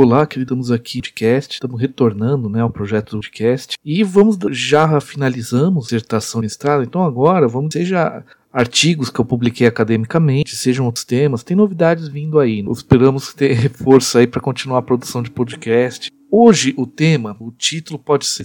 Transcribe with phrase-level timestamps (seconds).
[0.00, 5.86] Olá, queridos, aqui podcast, estamos retornando né, ao projeto do podcast e vamos já finalizamos
[5.86, 11.42] a dissertação mestrado, então agora vamos seja artigos que eu publiquei academicamente, sejam outros temas,
[11.42, 12.64] tem novidades vindo aí.
[12.70, 16.12] Esperamos ter força aí para continuar a produção de podcast.
[16.30, 18.44] Hoje o tema, o título pode ser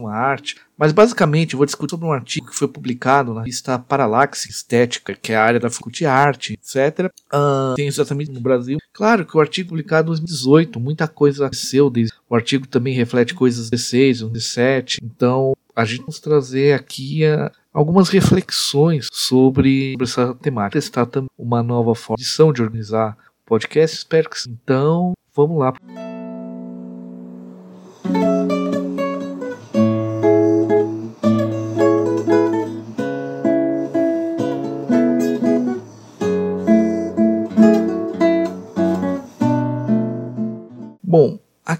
[0.00, 3.78] uma arte, mas basicamente eu vou discutir sobre um artigo que foi publicado na revista
[3.78, 7.12] Paralaxe Estética, que é a área da faculdade de arte, etc.
[7.32, 8.78] Uh, tem exatamente no Brasil.
[8.94, 12.14] Claro que o artigo publicado em 2018, muita coisa aconteceu desde.
[12.30, 14.98] O artigo também reflete coisas 16, 17.
[15.02, 20.80] Então a gente vai trazer aqui uh, algumas reflexões sobre, sobre essa temática.
[20.80, 22.24] Testar também uma nova forma
[22.54, 23.98] de organizar podcast.
[23.98, 24.56] Espero que sim.
[24.64, 25.74] Então vamos lá.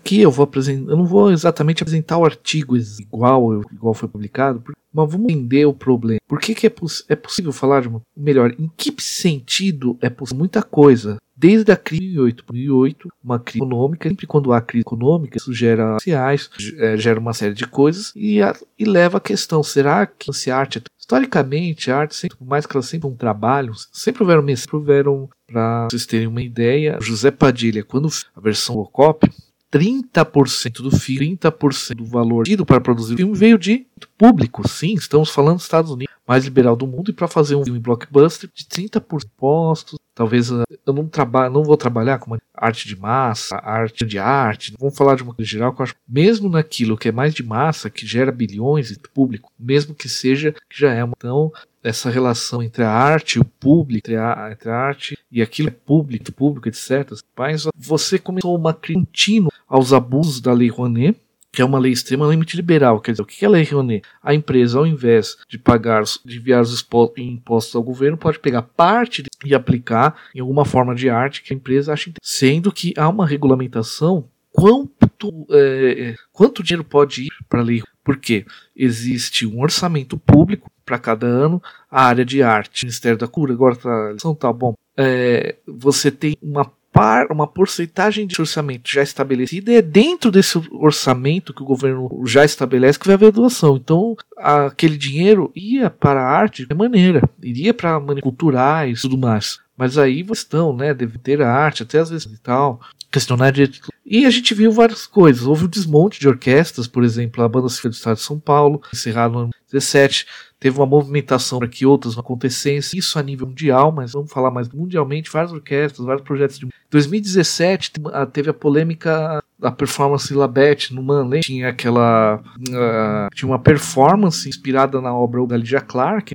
[0.08, 4.62] Aqui eu vou apresentar, eu não vou exatamente apresentar o artigo igual igual foi publicado,
[4.92, 6.20] mas vamos entender o problema.
[6.26, 8.54] Por que, que é, poss é possível falar de uma melhor?
[8.58, 11.18] Em que sentido é possível muita coisa?
[11.36, 15.52] Desde a crise de 2008, 2008 uma crise econômica, sempre quando há crise econômica, isso
[15.52, 20.06] gera sociais, é, gera uma série de coisas e, a, e leva a questão: será
[20.06, 23.72] que se arte é Historicamente, a arte, sempre, por mais que ela sempre um trabalho,
[23.90, 29.26] sempre houveram, sempre houveram para vocês terem uma ideia, José Padilha, quando a versão Ocop,
[29.72, 34.66] 30% do filme, 30% do valor tido para produzir o filme veio de público.
[34.66, 37.78] Sim, estamos falando dos Estados Unidos, mais liberal do mundo, e para fazer um filme
[37.78, 39.98] blockbuster de 30% impostos.
[40.18, 44.74] Talvez uh, eu não trabalho, não vou trabalhar com arte de massa, arte de arte.
[44.76, 47.44] Vamos falar de uma coisa geral que eu acho, mesmo naquilo que é mais de
[47.44, 51.52] massa, que gera bilhões de público, mesmo que seja que já é uma, então
[51.84, 55.68] essa relação entre a arte e o público, entre a, entre a arte e aquilo
[55.68, 57.12] é público, público, etc.
[57.36, 61.16] Mas você começou uma contínua aos abusos da Lei Rouanet,
[61.58, 63.00] que é uma lei extremamente liberal.
[63.00, 64.04] Quer dizer, o que é a lei Rouanet?
[64.22, 66.86] A empresa, ao invés de pagar, de enviar os
[67.16, 71.56] impostos ao governo, pode pegar parte e aplicar em alguma forma de arte que a
[71.56, 77.64] empresa acha Sendo que há uma regulamentação quanto, é, quanto dinheiro pode ir para a
[77.64, 77.82] lei.
[78.04, 78.46] Porque
[78.76, 83.74] existe um orçamento público para cada ano, a área de arte, Ministério da Cura, agora
[83.74, 84.74] tá, tá bom.
[84.96, 90.60] É, você tem uma par, uma porcentagem de orçamento já estabelecida e é dentro desse
[90.72, 93.76] orçamento que o governo já estabelece que vai haver doação.
[93.76, 99.60] Então, aquele dinheiro ia para a arte de maneira, iria para culturais e tudo mais.
[99.76, 100.92] Mas aí estão, né?
[100.92, 102.80] Deve ter a arte, até às vezes e tal.
[103.12, 103.70] Questionar de.
[104.04, 105.46] E a gente viu várias coisas.
[105.46, 108.82] Houve um desmonte de orquestras, por exemplo, a Banda Civil do Estado de São Paulo,
[108.92, 110.26] encerrado no ano 17
[110.58, 114.50] teve uma movimentação para que outras não acontecessem, isso a nível mundial, mas vamos falar
[114.50, 117.92] mais mundialmente, várias orquestras, vários projetos de 2017
[118.32, 125.00] teve a polêmica da performance Labette no Manley, tinha aquela uh, tinha uma performance inspirada
[125.00, 126.34] na obra da Lydia Clark,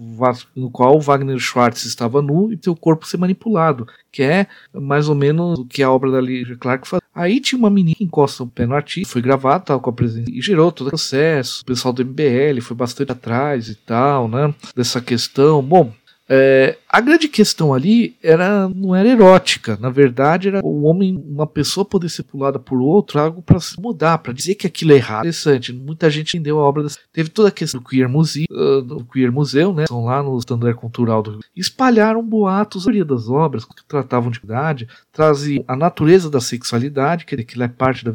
[0.56, 5.16] no qual Wagner Schwartz estava nu e seu corpo ser manipulado, que é mais ou
[5.16, 7.02] menos o que a obra da Lydia Clark faz.
[7.16, 9.94] Aí tinha uma menina que encosta o pé no artista, foi gravado tal, com a
[9.94, 11.62] presença e gerou todo o processo.
[11.62, 14.54] O pessoal do MBL foi bastante atrás e tal, né?
[14.76, 15.62] Dessa questão.
[15.62, 15.94] Bom,
[16.28, 21.48] é, a grande questão ali era não era erótica, na verdade era o homem, uma
[21.48, 24.98] pessoa poder ser pulada por outro, algo para se mudar, para dizer que aquilo é
[24.98, 25.22] errado.
[25.22, 26.86] Interessante, muita gente entendeu a obra.
[27.12, 29.88] Teve toda a questão do Queer Museu, uh, do Queer Museu, né?
[29.88, 31.40] São lá no Standard Cultural do Rio.
[31.56, 37.26] Espalharam boatos, a maioria das obras que tratavam de idade, traziam a natureza da sexualidade,
[37.26, 38.14] que aquilo é parte da.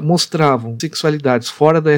[0.00, 1.90] mostravam sexualidades fora da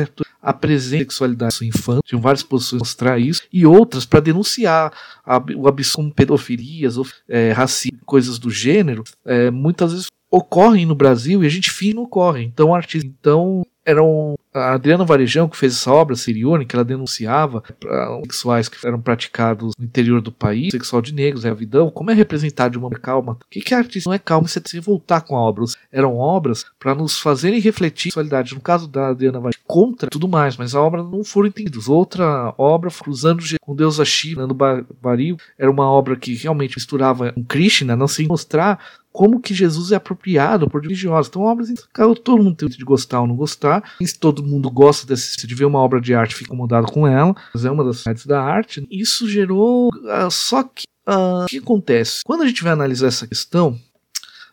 [0.43, 4.93] a presença da sexualidade do infante, tinham várias posições mostrar isso, e outras para denunciar
[5.25, 10.95] a, o absurdo pedofilias, ou, é, racismo, coisas do gênero, é, muitas vezes ocorrem no
[10.95, 12.43] Brasil e a gente finge não ocorre.
[12.45, 17.63] Então, artista, então eram a Adriana Varejão, que fez essa obra, Sirione, que ela denunciava
[18.23, 22.73] sexuais que eram praticados no interior do país, sexual de negros, reavidão, como é representado
[22.73, 23.33] de uma calma?
[23.33, 25.65] O que, que a artista não é calma você se voltar com a obra?
[25.91, 28.55] Eram obras para nos fazerem refletir sexualidade.
[28.55, 31.89] No caso da Adriana Varejão, contra tudo mais, mas a obra não foram entendidas.
[31.89, 37.33] Outra obra, Cruzando com Deus a Shiva, no Baril, era uma obra que realmente misturava
[37.37, 38.79] um Krishna, não se mostrar
[39.15, 41.29] como que Jesus é apropriado por religiosos.
[41.29, 41.73] Então, obras
[42.25, 43.85] todo mundo tem de gostar ou não gostar.
[44.05, 47.35] Se todo mundo gosta desse, de ver uma obra de arte, fica incomodado com ela,
[47.53, 48.87] mas é uma das partes da arte.
[48.91, 49.89] Isso gerou.
[49.89, 52.21] Uh, só que uh, o que acontece?
[52.25, 53.79] Quando a gente vai analisar essa questão,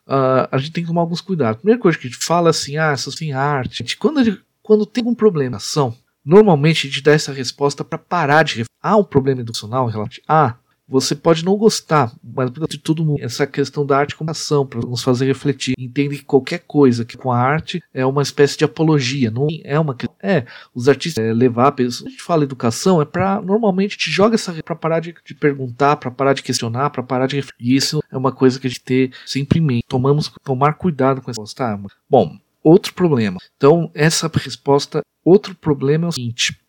[0.07, 1.57] uh, a gente tem que tomar alguns cuidados.
[1.57, 3.97] primeira coisa que a gente fala assim, ah, essas tem arte.
[3.97, 8.43] Quando, gente, quando tem um problema ação, normalmente a gente dá essa resposta para parar
[8.43, 8.63] de.
[8.81, 10.25] Há um problema educacional relativo.
[10.27, 10.55] Ah,
[10.91, 14.81] você pode não gostar, mas de todo mundo, essa questão da arte como ação, para
[14.81, 15.73] nos fazer refletir.
[15.79, 19.79] Entende que qualquer coisa que com a arte é uma espécie de apologia, não é
[19.79, 20.45] uma É,
[20.75, 22.09] os artistas é, levar a pessoa.
[22.09, 25.95] A gente fala educação, é para normalmente te joga essa para parar de, de perguntar,
[25.95, 27.55] para parar de questionar, para parar de refletir.
[27.59, 29.85] E isso é uma coisa que a gente ter sempre em mente.
[29.87, 31.41] Tomamos, tomar cuidado com essa.
[31.55, 31.79] Tá?
[32.09, 33.37] Bom, outro problema.
[33.55, 36.59] Então, essa resposta, outro problema é o seguinte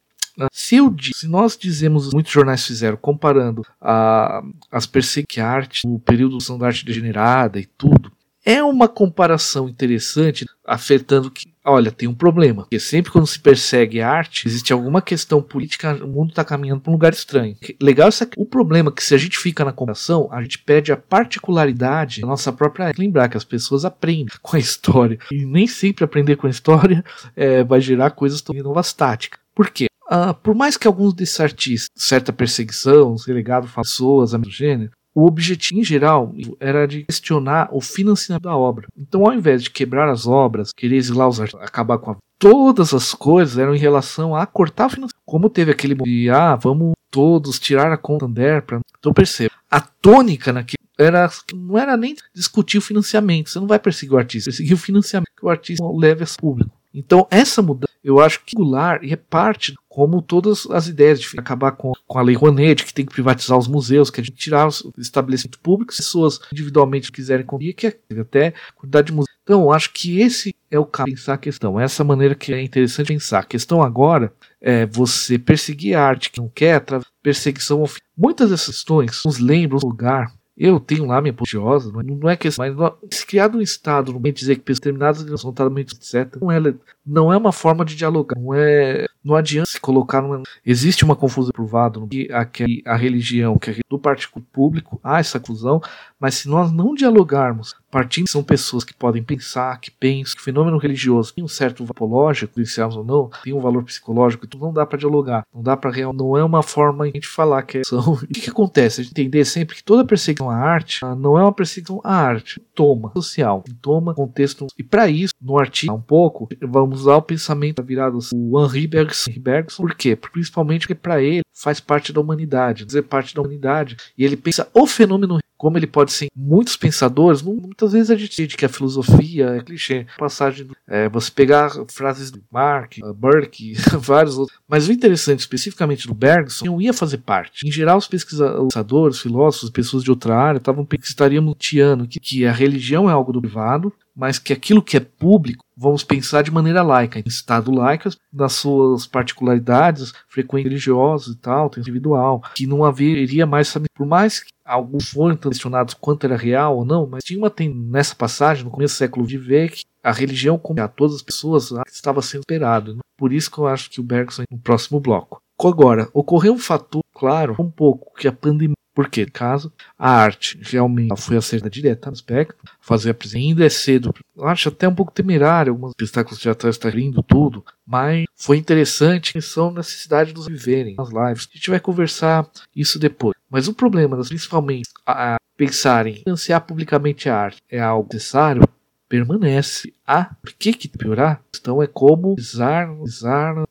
[0.52, 5.98] se, eu, se nós dizemos, muitos jornais fizeram, comparando a, as perseguições a arte, o
[5.98, 8.10] período da arte degenerada e tudo,
[8.44, 12.62] é uma comparação interessante, afetando que, olha, tem um problema.
[12.62, 16.80] Porque sempre quando se persegue a arte, existe alguma questão política, o mundo está caminhando
[16.80, 17.56] para um lugar estranho.
[17.80, 18.34] Legal isso aqui.
[18.36, 22.22] O problema é que se a gente fica na comparação, a gente perde a particularidade
[22.22, 23.00] da nossa própria arte.
[23.00, 25.18] Lembrar que as pessoas aprendem com a história.
[25.30, 27.04] E nem sempre aprender com a história
[27.36, 29.40] é, vai gerar coisas tão inovastáticas.
[29.54, 29.86] Por quê?
[30.12, 35.80] Uh, por mais que alguns desses artistas, certa perseguição, relegado a pessoas, gênero, o objetivo
[35.80, 38.88] em geral era de questionar o financiamento da obra.
[38.96, 42.92] Então, ao invés de quebrar as obras, querer exilar os artistas, acabar com a todas
[42.92, 45.22] as coisas eram em relação a cortar o financiamento.
[45.24, 49.54] Como teve aquele de ah, vamos todos tirar a conta Santander para então percebo.
[49.70, 53.50] A tônica naquele era não era nem discutir o financiamento.
[53.50, 56.70] Você não vai perseguir o artista, perseguir o financiamento que o artista leve a público.
[56.94, 61.38] Então, essa mudança, eu acho que singular e é parte, como todas as ideias de
[61.38, 64.38] acabar com, com a Lei Rouanet, que tem que privatizar os museus, que a gente
[64.38, 69.36] tirar os estabelecimentos públicos, pessoas individualmente quiserem conseguir, que é até quantidade de museus.
[69.42, 71.78] Então, acho que esse é o caso de pensar a questão.
[71.78, 73.40] Essa maneira que é interessante pensar.
[73.40, 76.82] A questão agora é você perseguir a arte que não quer,
[77.22, 77.84] perseguição.
[78.16, 82.48] Muitas dessas questões nos lembram o lugar eu tenho lá minha religiosa, não é que
[82.58, 82.74] mas
[83.10, 86.58] se criado um Estado, não bem dizer que determinadas são totalmente etc, não é,
[87.04, 91.16] não é uma forma de dialogar, não é, não adianta se colocar numa, existe uma
[91.16, 95.80] confusão provado que a, que a religião, que do partido público, há essa confusão,
[96.18, 100.44] mas se nós não dialogarmos, partindo são pessoas que podem pensar, que pensam, que o
[100.44, 104.72] fenômeno religioso tem um certo valor iniciamos ou não, tem um valor psicológico, então não
[104.72, 107.84] dá para dialogar, não dá para real, não é uma forma de falar que é
[107.84, 108.12] são.
[108.22, 109.00] O que, que acontece?
[109.00, 112.14] A gente entender sempre que toda perseguição à arte ah, não é uma perseguição à
[112.14, 114.66] arte, toma social, toma contexto.
[114.78, 119.32] E para isso, no artigo, um pouco, vamos usar o pensamento virado o Henri Bergson.
[119.38, 119.82] Bergson.
[119.82, 120.16] Por quê?
[120.16, 123.96] Principalmente porque para ele faz parte da humanidade, dizer parte da humanidade.
[124.16, 128.44] E ele pensa o fenômeno como ele pode ser muitos pensadores, muitas vezes a gente
[128.44, 133.74] diz que a filosofia é clichê, passagem, é, você pegar frases de Mark, uh, Burke,
[133.96, 137.64] vários outros, mas o interessante especificamente do Bergson não ia fazer parte.
[137.64, 142.50] Em geral, os pesquisadores, filósofos, pessoas de outra área estavam estariam tiano que, que a
[142.50, 146.82] religião é algo do privado, mas que aquilo que é público, vamos pensar de maneira
[146.82, 153.46] laica, em Estado laico, nas suas particularidades, frequência religiosa e tal, individual, que não haveria
[153.46, 157.50] mais, por mais que alguns foram questionados quanto era real ou não, mas tinha uma
[157.50, 161.16] tem nessa passagem, no começo do século de ver que a religião como a todas
[161.16, 162.94] as pessoas estava sendo esperado.
[162.94, 163.00] Né?
[163.16, 165.40] Por isso que eu acho que o Bergson no próximo bloco.
[165.62, 171.18] Agora, ocorreu um fator, claro, um pouco, que a pandemia porque, caso a arte realmente
[171.20, 174.12] foi acertada direta no aspecto, fazer a presença ainda é cedo.
[174.36, 179.38] Eu acho até um pouco temerário, alguns espetáculos teatrais estão lindo tudo, mas foi interessante
[179.38, 181.48] a são necessidade dos viverem nas lives.
[181.50, 183.34] A gente vai conversar isso depois.
[183.52, 188.66] Mas o problema, principalmente, a, a pensar em financiar publicamente a arte é algo necessário,
[189.06, 189.92] permanece.
[190.06, 191.42] Ah, por que que piorar?
[191.54, 193.62] Então é como usar, usar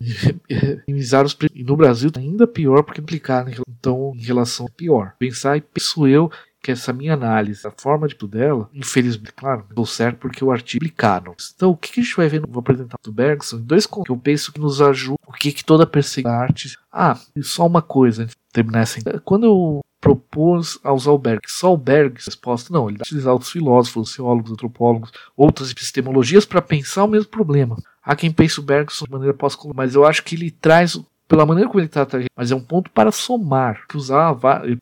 [0.88, 1.56] minimizar os preços.
[1.56, 5.14] E no Brasil tá ainda pior porque implicar então em relação a pior.
[5.20, 6.28] Pensar e penso eu
[6.68, 10.50] que essa minha análise, a forma de tudo dela, infelizmente, claro, deu certo porque o
[10.50, 11.34] artigo publicaram.
[11.54, 13.58] Então, o que, que a gente vai ver no vou apresentar do Bergson?
[13.58, 16.76] Dois que eu penso que nos ajudam o que, que toda perseguição arte.
[16.92, 19.00] Ah, e só uma coisa, terminar essa.
[19.20, 21.40] Quando eu propôs a usar o Berg.
[21.46, 27.08] Só Berg, resposta, não, ele utilizar outros filósofos, sociólogos, antropólogos, outras epistemologias para pensar o
[27.08, 27.76] mesmo problema.
[28.02, 31.44] Há quem pense o Bergson de maneira pós mas eu acho que ele traz pela
[31.44, 34.34] maneira como ele trata, mas é um ponto para somar, que usar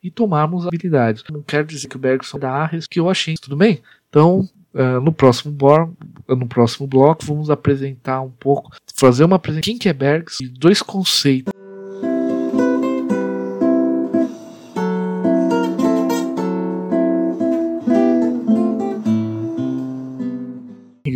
[0.02, 1.24] e tomarmos habilidades.
[1.30, 3.82] Não quer dizer que o Bergson dá arres que eu achei, tudo bem?
[4.08, 5.92] Então, uh, no próximo bloco,
[6.28, 10.48] no próximo bloco, vamos apresentar um pouco, fazer uma apresentação quem que é Bergson e
[10.48, 11.52] dois conceitos.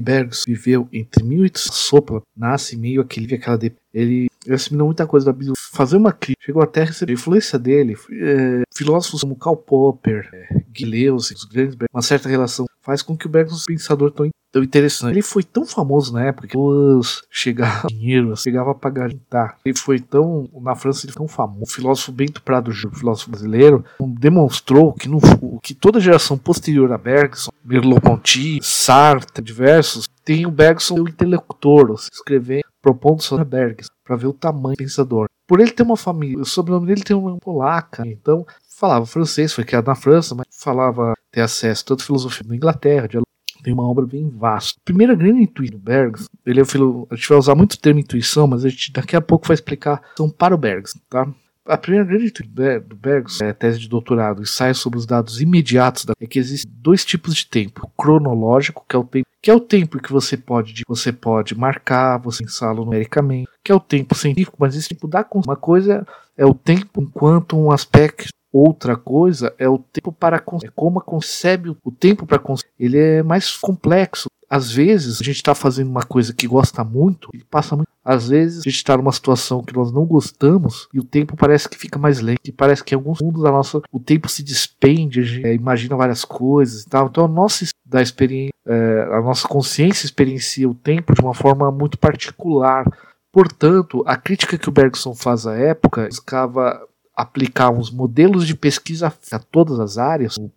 [0.01, 5.27] Bergson viveu entre 1800 sopla, nasce meio aquele aquela de, ele ele assiminou muita coisa
[5.27, 5.55] da Bíblia.
[5.73, 7.97] Fazer uma crítica, chegou até a receber influência dele.
[8.11, 13.29] É, filósofos como Karl Popper, é, os grandes, uma certa relação faz com que o
[13.29, 15.13] Bergson seja um pensador tão, tão interessante.
[15.13, 19.57] Ele foi tão famoso na época que pessoas chegavam dinheiro, chegava a pagar tá.
[19.65, 21.65] Ele foi tão na França ele foi tão famoso.
[21.65, 25.21] O filósofo Bento Prado Júnior, filósofo brasileiro, demonstrou que, no,
[25.63, 32.65] que toda geração posterior a Bergson, Merleau-Ponty, Sartre, diversos, tem o Bergson o intelector, escrevendo,
[32.81, 35.27] propondo sobre Bergson, para ver o tamanho do pensador.
[35.47, 38.47] Por ele ter uma família, o sobrenome dele tem uma polaca, então
[38.79, 43.19] falava francês, foi criado na França, mas falava ter acesso a filosofia da Inglaterra, de
[43.63, 44.81] tem uma obra bem vasta.
[44.85, 48.01] Primeira grande intuição do Bergson, ele é filo, a gente vai usar muito o termo
[48.01, 51.29] intuição, mas a gente daqui a pouco vai explicar são para o Bergson, tá?
[51.67, 56.05] A primeira grande intuição do Bergson é tese de doutorado, ensaio sobre os dados imediatos,
[56.05, 59.51] da, é que existem dois tipos de tempo: o cronológico, que é o tempo que
[59.51, 63.81] é o tempo que você pode você pode marcar, você pensá-lo numericamente, que é o
[63.81, 68.97] tempo científico, mas esse tempo dá uma coisa é o tempo enquanto um aspecto Outra
[68.97, 72.43] coisa é o tempo para é como concebe o tempo para
[72.79, 74.29] ele é mais complexo.
[74.49, 77.89] Às vezes a gente está fazendo uma coisa que gosta muito e passa muito.
[78.05, 81.69] Às vezes a gente está numa situação que nós não gostamos e o tempo parece
[81.69, 82.41] que fica mais lento.
[82.45, 85.55] E parece que em alguns mundos da nossa o tempo se despende, a gente é,
[85.55, 87.09] imagina várias coisas e tal.
[87.09, 91.71] Então a nossa da experiência, é, a nossa consciência experiencia o tempo de uma forma
[91.71, 92.87] muito particular.
[93.33, 96.81] Portanto, a crítica que o Bergson faz à época buscava
[97.15, 100.51] aplicar uns modelos de pesquisa a todas as áreas, o,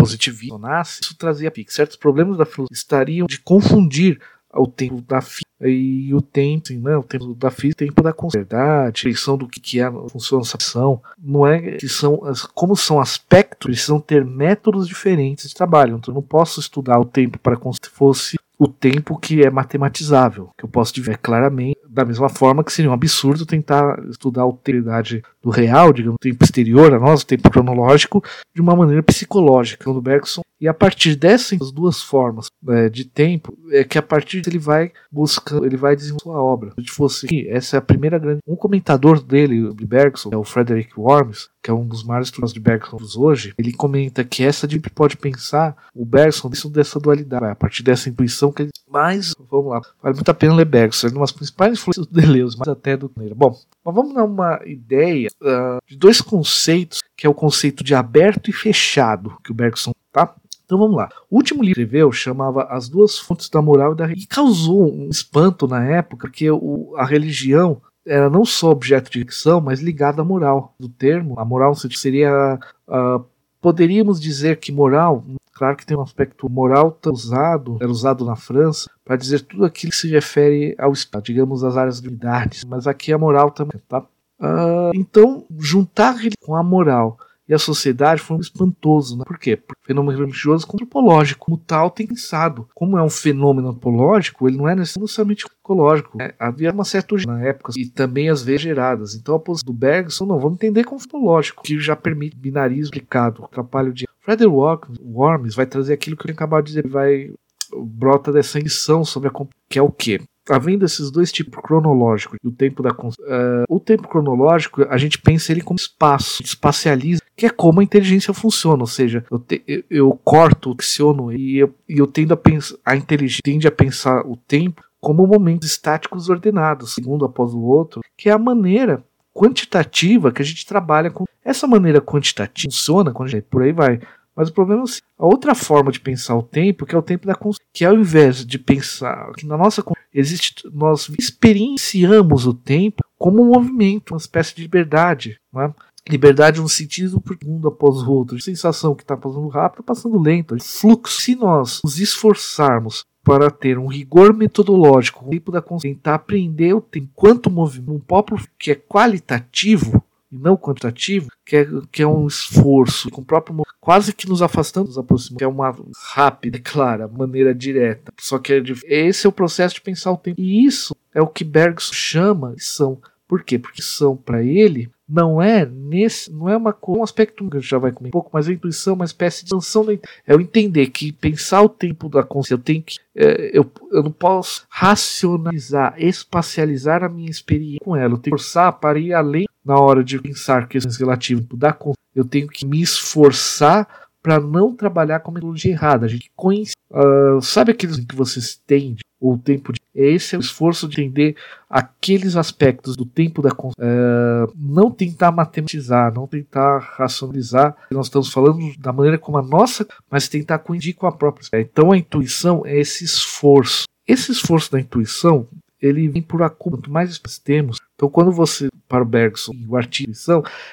[0.00, 1.52] positivismo nasce, isso trazia.
[1.68, 4.20] Certos problemas da filosofia estariam de confundir
[4.54, 8.02] o tempo da física e o tempo, assim, né, o tempo da física, o tempo
[8.02, 12.20] da verdade, a do que, que é a função ação, não é que são,
[12.54, 15.96] como são aspectos, precisam ter métodos diferentes de trabalho.
[15.96, 19.50] Então eu não posso estudar o tempo para como se fosse o tempo que é
[19.50, 24.42] matematizável, que eu posso dizer claramente, da mesma forma que seria um absurdo tentar estudar
[24.42, 28.22] a alteridade do real, digamos, tempo exterior a nós, o tempo cronológico,
[28.54, 30.42] de uma maneira psicológica, do Bergson.
[30.60, 34.92] E a partir dessas duas formas é, de tempo, é que a partir ele vai
[35.10, 36.72] buscando, ele vai desenvolver sua obra.
[36.78, 38.40] Se fosse aqui, essa é a primeira grande.
[38.46, 42.52] Um comentador dele, de Bergson, é o Frederick Worms, que é um dos maiores estudos
[42.52, 47.46] de Bergson hoje, ele comenta que essa de pode pensar o Bergson dentro dessa dualidade,
[47.46, 48.70] a partir dessa intuição que ele.
[48.92, 52.12] Mas, vamos lá, vale muito a pena ler Bergson, é uma das principais influências do
[52.12, 57.24] Deleuze, mas até do Bom, mas vamos dar uma ideia uh, de dois conceitos, que
[57.24, 60.34] é o conceito de aberto e fechado, que o Bergson tá?
[60.64, 61.08] Então vamos lá.
[61.28, 64.24] O último livro que escreveu chamava As Duas Fontes da Moral e da Religião.
[64.24, 69.18] E causou um espanto na época, porque o, a religião era não só objeto de
[69.18, 70.74] ficção, mas ligada à moral.
[70.78, 72.58] Do termo, a moral seria.
[72.86, 73.24] Uh,
[73.60, 75.24] poderíamos dizer que moral,
[75.60, 79.90] claro que tem um aspecto moral usado, era usado na França, para dizer tudo aquilo
[79.90, 83.78] que se refere ao Estado, digamos as áreas de unidades, mas aqui a moral também,
[83.86, 84.00] tá?
[84.40, 87.18] Uh, então, juntar com a moral
[87.50, 89.18] e a sociedade foi um espantoso.
[89.18, 89.24] Né?
[89.26, 89.56] Por quê?
[89.56, 91.46] Porque fenômeno religioso antropológico.
[91.46, 92.68] Como tal, tem pensado.
[92.72, 96.16] Como é um fenômeno antropológico, ele não é necessariamente psicológico.
[96.16, 96.32] Né?
[96.38, 99.16] Havia uma certa na época e também as vezes geradas.
[99.16, 103.44] Então a posição do Bergson, não, vamos entender como psicológico, que já permite binarismo aplicado,
[103.44, 104.06] atrapalho de.
[104.20, 104.54] Frederick
[105.02, 107.32] Worms vai trazer aquilo que eu acabei de dizer, vai
[107.74, 109.32] brota dessa lição sobre a
[109.68, 110.20] que é o quê?
[110.48, 115.52] havendo esses dois tipos cronológicos o tempo da uh, o tempo cronológico a gente pensa
[115.52, 119.82] ele como espaço espacializa que é como a inteligência funciona ou seja eu, te, eu,
[119.88, 124.26] eu corto ficciono e eu, e eu tendo a pensar a inteligência tende a pensar
[124.26, 130.30] o tempo como momentos estáticos ordenados segundo após o outro que é a maneira quantitativa
[130.30, 134.00] que a gente trabalha com essa maneira quantitativa funciona quando a gente, por aí vai
[134.36, 137.02] mas o problema é assim, a outra forma de pensar o tempo, que é o
[137.02, 142.54] tempo da consciência, que ao invés de pensar que na nossa existe, nós experienciamos o
[142.54, 145.74] tempo como um movimento, uma espécie de liberdade, né?
[146.08, 150.56] Liberdade no sentido por mundo após o outro, sensação que está passando rápido, passando lento,
[150.60, 151.20] fluxo.
[151.20, 156.74] Se nós nos esforçarmos para ter um rigor metodológico, o tempo da consciência, tentar aprender
[156.74, 160.02] o tempo enquanto movimento, um próprio que é qualitativo,
[160.32, 164.42] e não quantitativo, que é, que é um esforço com o próprio quase que nos
[164.42, 165.74] afastando, nos aproximando, que é uma
[166.12, 168.12] rápida, clara, maneira direta.
[168.18, 170.40] Só que é, esse é o processo de pensar o tempo.
[170.40, 173.00] E isso é o que Bergson chama são.
[173.30, 173.60] Por quê?
[173.60, 177.70] Porque são para ele não é nesse, não é uma um aspecto que a gente
[177.70, 180.40] já vai comer um pouco, mas a intuição é uma espécie de da é o
[180.40, 184.66] entender que pensar o tempo da consciência, eu tenho que é, eu, eu não posso
[184.68, 189.78] racionalizar, espacializar a minha experiência com ela, eu tenho que forçar para ir além na
[189.78, 195.20] hora de pensar questões relativas da consciência, eu tenho que me esforçar para não trabalhar
[195.20, 196.06] com metodologia errada.
[196.06, 200.40] A gente conhece, uh, sabe aqueles que vocês têm o tempo de esse é o
[200.40, 201.36] esforço de entender
[201.68, 207.76] aqueles aspectos do tempo da uh, não tentar matematizar, não tentar racionalizar.
[207.90, 211.46] Nós estamos falando da maneira como a nossa, mas tentar coincidir com a própria.
[211.60, 213.84] Então a intuição é esse esforço.
[214.06, 215.46] Esse esforço da intuição
[215.80, 216.82] ele vem por acúmulo.
[216.82, 220.12] Quanto mais temos, então quando você para o Bergson e o artigo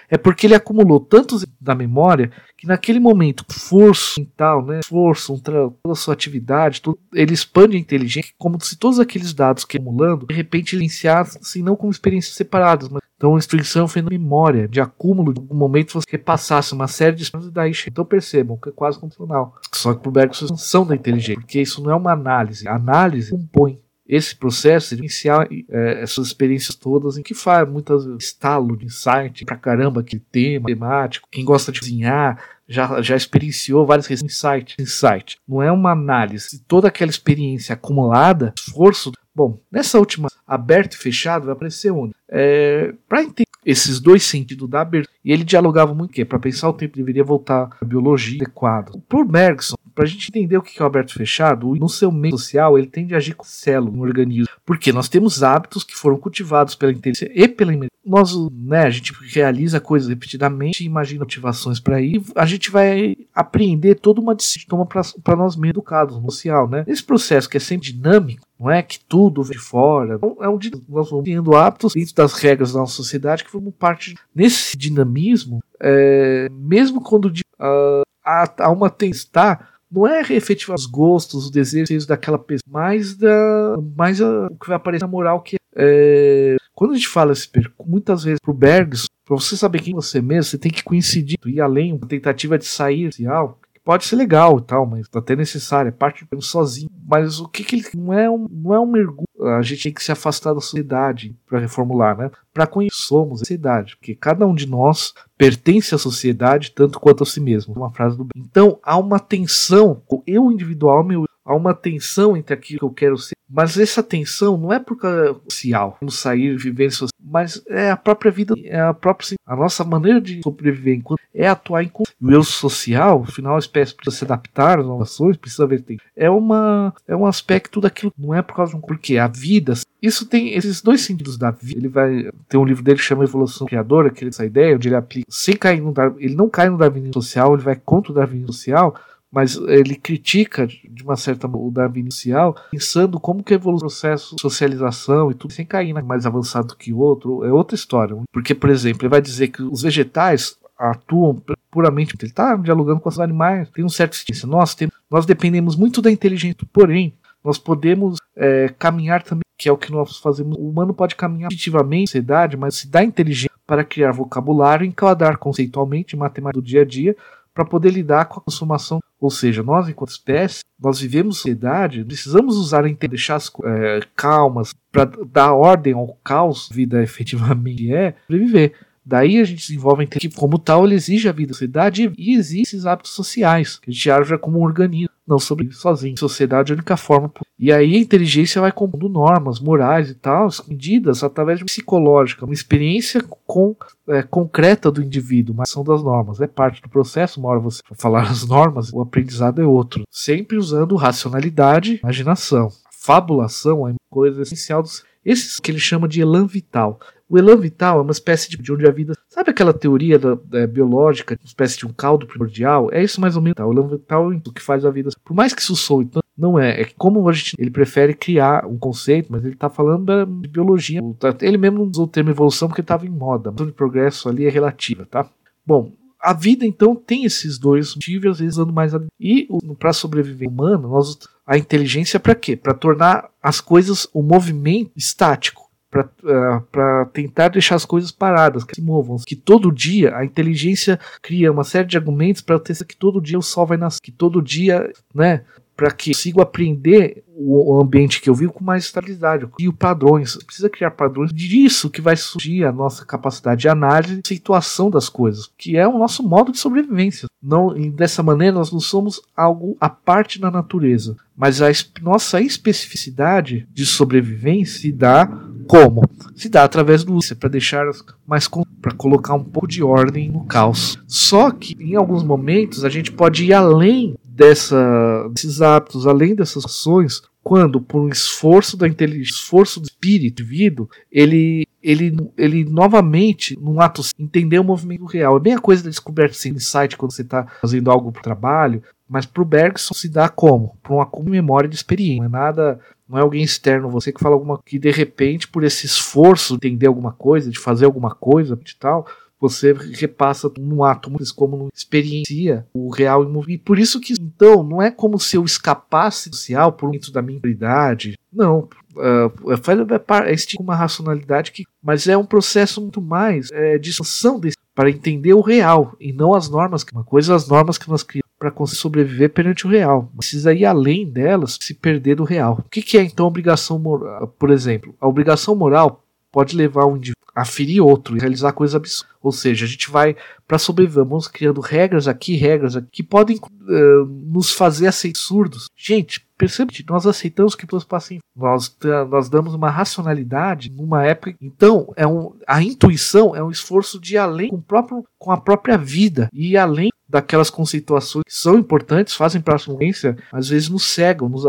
[0.09, 5.39] é porque ele acumulou tantos da memória que naquele momento, força mental, né, esforço, um
[5.39, 9.77] toda a sua atividade, tudo, ele expande a inteligência, como se todos aqueles dados que
[9.77, 14.67] acumulando, de repente iniciassem não como experiências separadas, mas então a instrução foi na memória,
[14.67, 18.69] de acúmulo, de algum momento você repassasse uma série de e daí Então percebam que
[18.69, 19.55] é quase funcional.
[19.73, 22.67] Só que para o Bergson são da inteligência, porque isso não é uma análise.
[22.67, 28.05] A análise compõe esse processo de iniciar é, essas experiências todas em que faz muitas
[28.19, 31.27] estalo de insight pra caramba aquele tema temático.
[31.31, 34.75] Quem gosta de cozinhar já, já experienciou vários insights.
[34.79, 36.59] Insight não é uma análise.
[36.67, 39.11] Toda aquela experiência acumulada, esforço.
[39.35, 42.13] Bom, nessa última aberto e fechado vai aparecer onde?
[42.29, 46.69] É, para entender esses dois sentidos da abertura, e ele dialogava muito que para pensar
[46.69, 48.93] o tempo deveria voltar à biologia adequada.
[49.09, 52.37] Por Bergson, para a gente entender o que é o aberto fechado, no seu meio
[52.37, 54.47] social ele tende a agir com célula no organismo.
[54.63, 57.73] Porque nós temos hábitos que foram cultivados pela inteligência e pela
[58.05, 63.99] nós, né, a gente realiza coisas repetidamente, imagina motivações para ir, a gente vai apreender
[63.99, 66.85] toda uma disciplina para nós mesmos educados no social, né?
[66.87, 70.59] Esse processo que é sempre dinâmico, não é que tudo vem de fora, é um
[70.87, 75.59] nós vamos tendo hábitos dentro das regras da nossa sociedade que formam parte nesse dinamismo,
[75.81, 82.05] é, mesmo quando uh, há, há uma testar não é efetivamente os gostos, os desejos
[82.05, 86.91] daquela pessoa, mas da, mais a, o que vai aparecer na moral que é, quando
[86.91, 87.49] a gente fala esse
[87.85, 91.61] muitas vezes pro Bergson, para você saber quem você mesmo, você tem que coincidir, ir
[91.61, 95.91] além, uma tentativa de sair social, pode ser legal e tal, mas até necessário, é
[95.91, 96.89] parte do sozinho.
[97.07, 99.26] Mas o que, que ele não é um, não é um mergulho.
[99.39, 102.31] A gente tem que se afastar da sociedade para reformular, né?
[102.53, 107.23] Para conhecer somos a sociedade, porque cada um de nós pertence à sociedade tanto quanto
[107.23, 107.73] a si mesmo.
[107.75, 112.79] Uma frase do Então há uma tensão, eu individual, meu há uma tensão entre aquilo
[112.79, 113.35] que eu quero ser.
[113.49, 117.95] Mas essa tensão não é por causa social, vamos sair, viver social, mas é a
[117.95, 122.31] própria vida, é a própria a nossa maneira de sobreviver enquanto é atuar em o
[122.31, 125.83] eu social, afinal a espécie precisa se adaptar às inovações, precisa ver
[126.15, 129.73] é uma é um aspecto daquilo, não é por causa de um porque a vida,
[130.01, 131.79] isso tem esses dois sentidos da vida.
[131.79, 134.89] Ele vai ter um livro dele que chama Evolução Criadora, que é essa ideia onde
[134.89, 138.15] ele aplica, sem cair no ele não cai no darwinismo social, ele vai contra o
[138.15, 138.95] darwinismo social
[139.37, 144.35] mas ele critica de uma certa o Darwin inicial, pensando como que evolui o processo
[144.35, 148.17] de socialização e tudo, sem cair mais avançado que outro, é outra história.
[148.33, 153.09] Porque, por exemplo, ele vai dizer que os vegetais atuam puramente, ele está dialogando com
[153.09, 154.47] os animais, tem um certo ciência.
[154.47, 157.13] Nós, temos, nós dependemos muito da inteligência, porém,
[157.45, 160.57] nós podemos é, caminhar também, que é o que nós fazemos.
[160.57, 166.15] O humano pode caminhar positivamente sociedade, mas se dá inteligência para criar vocabulário, enquadrar conceitualmente
[166.15, 167.15] matemática do dia a dia,
[167.57, 168.99] para poder lidar com a consumação.
[169.19, 174.75] Ou seja, nós, enquanto espécie, nós vivemos sociedade, precisamos usar a deixar as é, calmas
[174.91, 178.73] para dar ordem ao caos, vida efetivamente é, sobreviver.
[179.09, 182.63] Daí a gente desenvolve que, como tal, ele exige a vida da sociedade e exige
[182.63, 186.19] esses hábitos sociais, que a gente age como um organismo, não sobrevive sozinho.
[186.19, 187.31] Sociedade é a única forma.
[187.57, 192.43] E aí a inteligência vai compondo normas, morais e tal, medidas através de uma psicológica,
[192.43, 193.73] uma experiência com,
[194.09, 196.41] é, concreta do indivíduo, mas são das normas.
[196.41, 200.03] É parte do processo, uma hora você falar as normas, o aprendizado é outro.
[200.11, 202.67] Sempre usando racionalidade, imaginação.
[202.91, 206.99] Fabulação é uma coisa essencial dos esses que ele chama de elan vital.
[207.29, 209.13] O elan vital é uma espécie de onde a vida.
[209.27, 212.89] Sabe aquela teoria da, da, biológica, uma espécie de um caldo primordial?
[212.91, 213.57] É isso mais ou menos.
[213.59, 215.09] O elan vital é o que faz a vida.
[215.25, 216.81] Por mais que isso soe, não é.
[216.81, 221.01] É como a gente, ele prefere criar um conceito, mas ele está falando de biologia.
[221.41, 223.51] Ele mesmo não usou o termo evolução porque estava em moda.
[223.51, 225.29] Mas o progresso ali é relativa, tá?
[225.65, 229.01] Bom, a vida então tem esses dois motivos, às vezes usando mais a...
[229.19, 232.55] e para sobreviver humano, nós a inteligência para quê?
[232.55, 238.75] Para tornar as coisas o movimento estático para uh, tentar deixar as coisas paradas, que
[238.75, 239.17] se movam.
[239.25, 243.39] Que todo dia a inteligência cria uma série de argumentos para ter que todo dia
[243.39, 245.43] o sol vai nascer, que todo dia, né,
[245.75, 249.47] para que consiga aprender o ambiente que eu vivo com mais estabilidade.
[249.59, 250.33] E padrões.
[250.33, 254.89] Você precisa criar padrões disso que vai surgir a nossa capacidade de análise e situação
[254.89, 257.27] das coisas, que é o nosso modo de sobrevivência.
[257.41, 261.67] Não, dessa maneira, nós não somos algo à parte da natureza, mas a
[262.01, 265.29] nossa especificidade de sobrevivência se dá
[265.67, 266.01] Como?
[266.35, 267.85] Se dá através do para deixar
[268.25, 268.47] mais
[268.81, 270.99] para colocar um pouco de ordem no caos.
[271.07, 276.65] Só que em alguns momentos a gente pode ir além dessa, desses hábitos, além dessas
[276.65, 283.57] ações, quando por um esforço da inteligência, esforço do espírito indivíduo, ele ele, ele novamente,
[283.61, 285.37] num ato, entender o movimento real.
[285.37, 288.23] É bem a coisa da descoberta sem insight quando você está fazendo algo para o
[288.23, 290.75] trabalho, mas para o Bergson se dá como?
[290.83, 292.17] Para um acúmulo memória de experiência.
[292.17, 295.63] Não é nada, não é alguém externo você que fala alguma que de repente por
[295.63, 299.07] esse esforço de entender alguma coisa, de fazer alguma coisa e tal,
[299.39, 304.81] você repassa num ato como não experiencia o real e por isso que então não
[304.81, 310.35] é como se eu escapasse social por dentro da minha idade não uh, é, é
[310.59, 315.33] uma racionalidade que mas é um processo muito mais é, de expansão desse para entender
[315.33, 318.81] o real e não as normas uma coisa as normas que nós criamos para conseguir
[318.81, 320.11] sobreviver perante o real.
[320.15, 322.59] Precisa ir além delas, se perder do real.
[322.59, 324.27] O que, que é então obrigação moral?
[324.27, 328.73] Por exemplo, a obrigação moral pode levar um indivíduo a ferir outro e realizar coisas
[328.73, 329.15] absurdas.
[329.21, 330.15] Ou seja, a gente vai
[330.47, 335.67] para sobreviver, vamos criando regras aqui, regras aqui, que podem uh, nos fazer aceitar surdos.
[335.75, 338.17] Gente, percebe nós aceitamos que pessoas passem.
[338.35, 338.75] Nós,
[339.09, 341.35] nós damos uma racionalidade numa época.
[341.39, 345.31] Então, é um, a intuição é um esforço de ir além com, o próprio, com
[345.31, 350.49] a própria vida e além daquelas conceituações que são importantes, fazem parte da ciência, às
[350.49, 351.43] vezes nos cegam, nos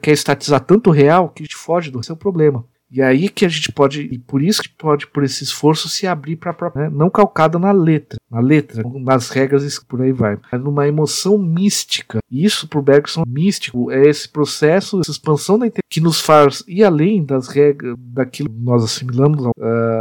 [0.00, 2.64] quer estatizar tanto real que a gente foge do seu é problema.
[2.90, 6.06] E aí que a gente pode, e por isso que pode, por esse esforço, se
[6.06, 10.86] abrir para né, não calcada na letra, na letra, nas regras por aí vai, numa
[10.86, 12.18] emoção mística.
[12.30, 16.84] E isso pro Bergson místico é esse processo, essa expansão da que nos faz ir
[16.84, 19.52] além das regras, daquilo que nós assimilamos uh,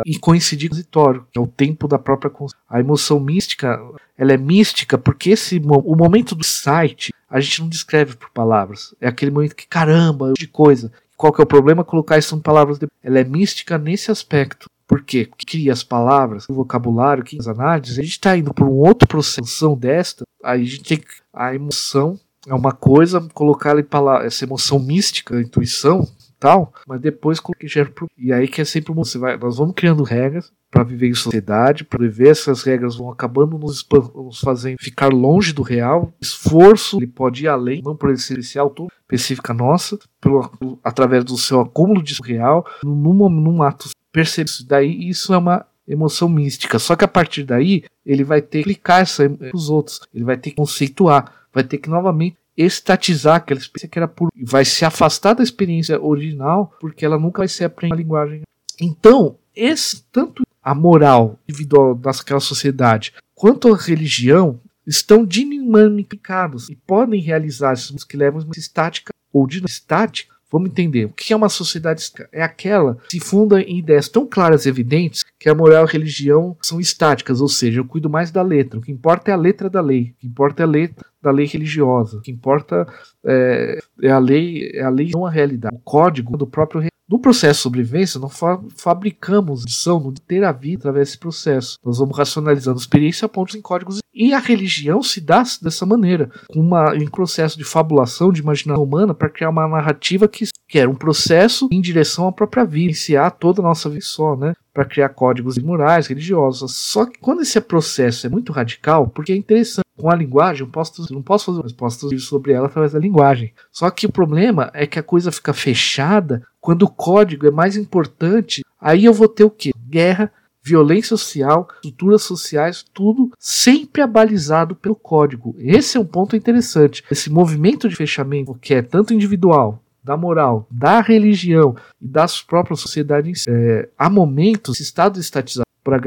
[0.06, 2.64] e coincidir com o transitório, que é o tempo da própria consciência.
[2.70, 3.80] A emoção mística,
[4.18, 8.96] ela é mística porque esse o momento do site a gente não descreve por palavras.
[9.02, 11.84] É aquele momento que caramba, de coisa qual que é o problema?
[11.84, 12.78] Colocar isso em palavras.
[12.78, 12.88] De...
[13.04, 14.70] Ela é mística nesse aspecto.
[14.88, 15.26] Por quê?
[15.26, 18.74] Porque cria as palavras, o vocabulário, que as análises, a gente está indo por um
[18.74, 21.08] outro processo desta, aí a gente tem que.
[21.34, 26.08] A emoção é uma coisa, colocar ela essa emoção mística, a intuição,
[26.46, 30.04] tal, mas depois que gera e aí que é sempre você vai, nós vamos criando
[30.04, 35.12] regras para viver em sociedade, para viver essas regras vão acabando nos, nos fazendo ficar
[35.12, 36.14] longe do real.
[36.22, 41.62] Esforço ele pode ir além, não por essencial tudo específica nossa, pelo, através do seu
[41.62, 46.78] acúmulo de real, num, num ato perceber isso daí, isso é uma emoção mística.
[46.78, 50.38] Só que a partir daí ele vai ter que clicar essa os outros, ele vai
[50.38, 54.86] ter que conceituar, vai ter que novamente estatizar aquela experiência que era por vai se
[54.86, 58.42] afastar da experiência original porque ela nunca vai ser aprendida a linguagem.
[58.80, 67.22] Então, esse tanto a moral individual daquela sociedade quanto a religião estão dinamificados e podem
[67.22, 71.06] realizar esses que levam uma estática ou dinâmica estática Vamos entender.
[71.06, 72.30] O que é uma sociedade estática?
[72.32, 75.90] É aquela que se funda em ideias tão claras e evidentes que a moral e
[75.90, 78.80] a religião são estáticas, ou seja, eu cuido mais da letra.
[78.80, 80.14] O que importa é a letra da lei.
[80.16, 82.18] O que importa é a letra da lei religiosa.
[82.18, 82.88] O que importa
[83.26, 85.76] é, é a lei, é a lei não a realidade.
[85.76, 90.52] O código do próprio no processo de sobrevivência, nós fa fabricamos lição de ter a
[90.52, 91.78] vida através desse processo.
[91.86, 94.00] Nós vamos racionalizando experiência a pontos em códigos.
[94.12, 98.84] E a religião se dá dessa maneira, com uma, em processo de fabulação, de imaginação
[98.84, 102.86] humana, para criar uma narrativa que, que era um processo em direção à própria vida,
[102.86, 104.54] iniciar toda a nossa vida só, né?
[104.76, 106.76] Para criar códigos morais, religiosos.
[106.76, 110.72] Só que quando esse processo é muito radical, porque é interessante com a linguagem, eu
[110.72, 113.54] posso, não posso fazer uma resposta sobre ela através da linguagem.
[113.72, 117.78] Só que o problema é que a coisa fica fechada quando o código é mais
[117.78, 118.64] importante.
[118.80, 119.72] Aí eu vou ter o quê?
[119.90, 120.30] Guerra,
[120.62, 125.56] violência social, estruturas sociais, tudo sempre abalizado pelo código.
[125.60, 127.04] Esse é um ponto interessante.
[127.10, 132.80] Esse movimento de fechamento que é tanto individual, da moral, da religião e das próprias
[132.80, 136.00] sociedades, é, há momentos, esse estado estatizado para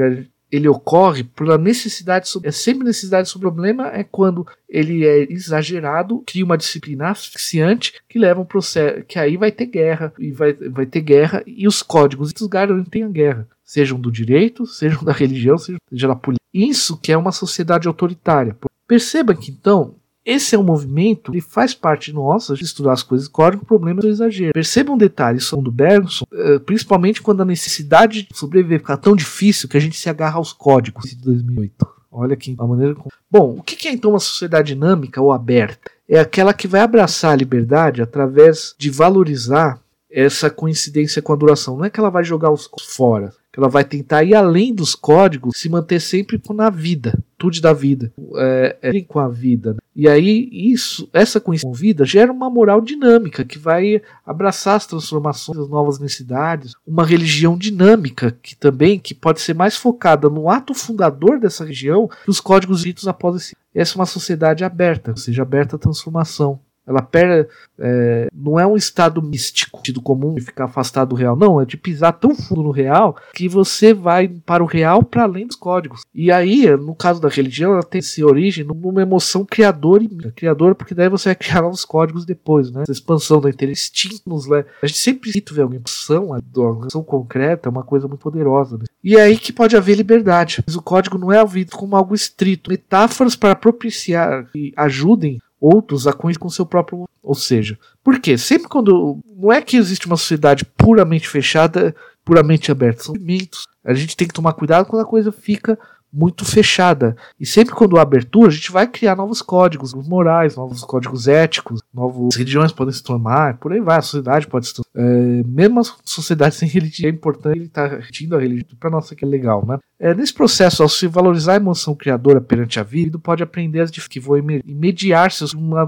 [0.51, 6.23] ele ocorre pela necessidade, é sempre necessidade sobre o problema é quando ele é exagerado,
[6.25, 10.53] cria uma disciplina asfixiante que leva um processo, que aí vai ter guerra e vai,
[10.53, 15.57] vai ter guerra e os códigos garantem a guerra, sejam do direito, sejam da religião,
[15.57, 16.39] sejam da política.
[16.51, 18.57] Isso que é uma sociedade autoritária.
[18.87, 19.93] Perceba que então
[20.25, 24.01] esse é um movimento que faz parte nossa de estudar as coisas código, o problema
[24.01, 24.53] do exagero.
[24.53, 29.15] Perceba um detalhe, é do Bergson, eh, principalmente quando a necessidade de sobreviver fica tão
[29.15, 31.87] difícil que a gente se agarra aos códigos de 2008.
[32.11, 32.95] Olha aqui a maneira.
[33.29, 35.91] Bom, o que é então uma sociedade dinâmica ou aberta?
[36.07, 39.79] É aquela que vai abraçar a liberdade através de valorizar
[40.11, 41.77] essa coincidência com a duração.
[41.77, 43.31] Não é que ela vai jogar os fora.
[43.51, 47.73] Que ela vai tentar ir além dos códigos, se manter sempre na vida, tudo da
[47.73, 49.73] vida, é, é com a vida.
[49.73, 49.79] Né?
[49.95, 54.85] E aí isso, essa coincidência com vida gera uma moral dinâmica que vai abraçar as
[54.85, 60.49] transformações, as novas necessidades, uma religião dinâmica que também que pode ser mais focada no
[60.49, 63.55] ato fundador dessa religião que os códigos ditos após esse.
[63.73, 66.59] Essa é uma sociedade aberta, ou seja, aberta à transformação.
[66.89, 67.47] Ela perde,
[67.77, 71.35] é, não é um estado místico, tido comum de ficar afastado do real.
[71.35, 75.23] Não, é de pisar tão fundo no real que você vai para o real para
[75.23, 76.01] além dos códigos.
[76.13, 80.73] E aí, no caso da religião, ela tem essa origem numa emoção criadora e criadora,
[80.73, 82.81] porque daí você vai criar novos códigos depois, né?
[82.81, 84.67] Essa expansão da inteligência nos leva.
[84.81, 88.77] A gente sempre cita ver alguma emoção, a emoção concreta é uma coisa muito poderosa.
[88.77, 88.85] Né?
[89.03, 90.63] E é aí que pode haver liberdade.
[90.65, 92.69] Mas o código não é ouvido como algo estrito.
[92.69, 97.07] Metáforas para propiciar e ajudem outros a com seu próprio.
[97.21, 98.37] Ou seja, por quê?
[98.37, 99.19] Sempre quando.
[99.35, 103.03] Não é que existe uma sociedade puramente fechada, puramente aberta.
[103.03, 103.67] São movimentos.
[103.83, 105.77] A gente tem que tomar cuidado quando a coisa fica
[106.11, 107.15] muito fechada.
[107.39, 111.81] E sempre quando há abertura, a gente vai criar novos códigos morais, novos códigos éticos,
[111.93, 114.89] novas religiões podem se tornar, por aí vai, a sociedade pode se tornar.
[114.95, 119.09] É, mesmo a sociedade sem religião é importante, ele está repetindo a religião, para nós
[119.09, 119.77] que é legal, né?
[119.99, 123.91] É, nesse processo, ao se valorizar a emoção criadora perante a vida, pode aprender as
[123.91, 125.43] que vão mediar-se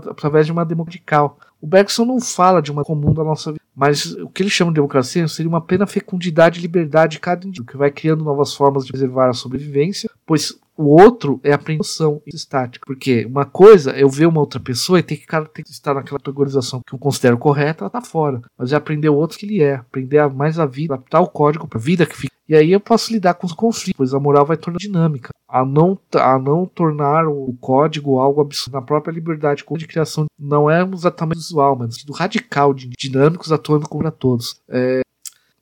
[0.09, 1.37] através de uma democratical.
[1.61, 4.71] O Bergson não fala de uma comum da nossa vida, mas o que ele chama
[4.71, 8.55] de democracia seria uma plena fecundidade e liberdade de cada indivíduo, que vai criando novas
[8.55, 12.85] formas de preservar a sobrevivência, pois o outro é a apreensão estática.
[12.85, 15.71] Porque uma coisa é eu ver uma outra pessoa e ter que, cara, tem que
[15.71, 18.41] estar naquela categorização que eu considero correta, ela tá fora.
[18.57, 21.67] Mas é aprender o outro que ele é, aprender mais a vida, adaptar o código
[21.67, 22.31] para a vida que fica.
[22.51, 25.29] E aí eu posso lidar com os conflitos, pois a moral vai tornar dinâmica.
[25.47, 28.73] A não, a não tornar o código algo absurdo.
[28.73, 33.87] Na própria liberdade de criação não é exatamente visual, mas do radical, de dinâmicos atuando
[33.87, 34.59] contra todos.
[34.67, 35.01] É,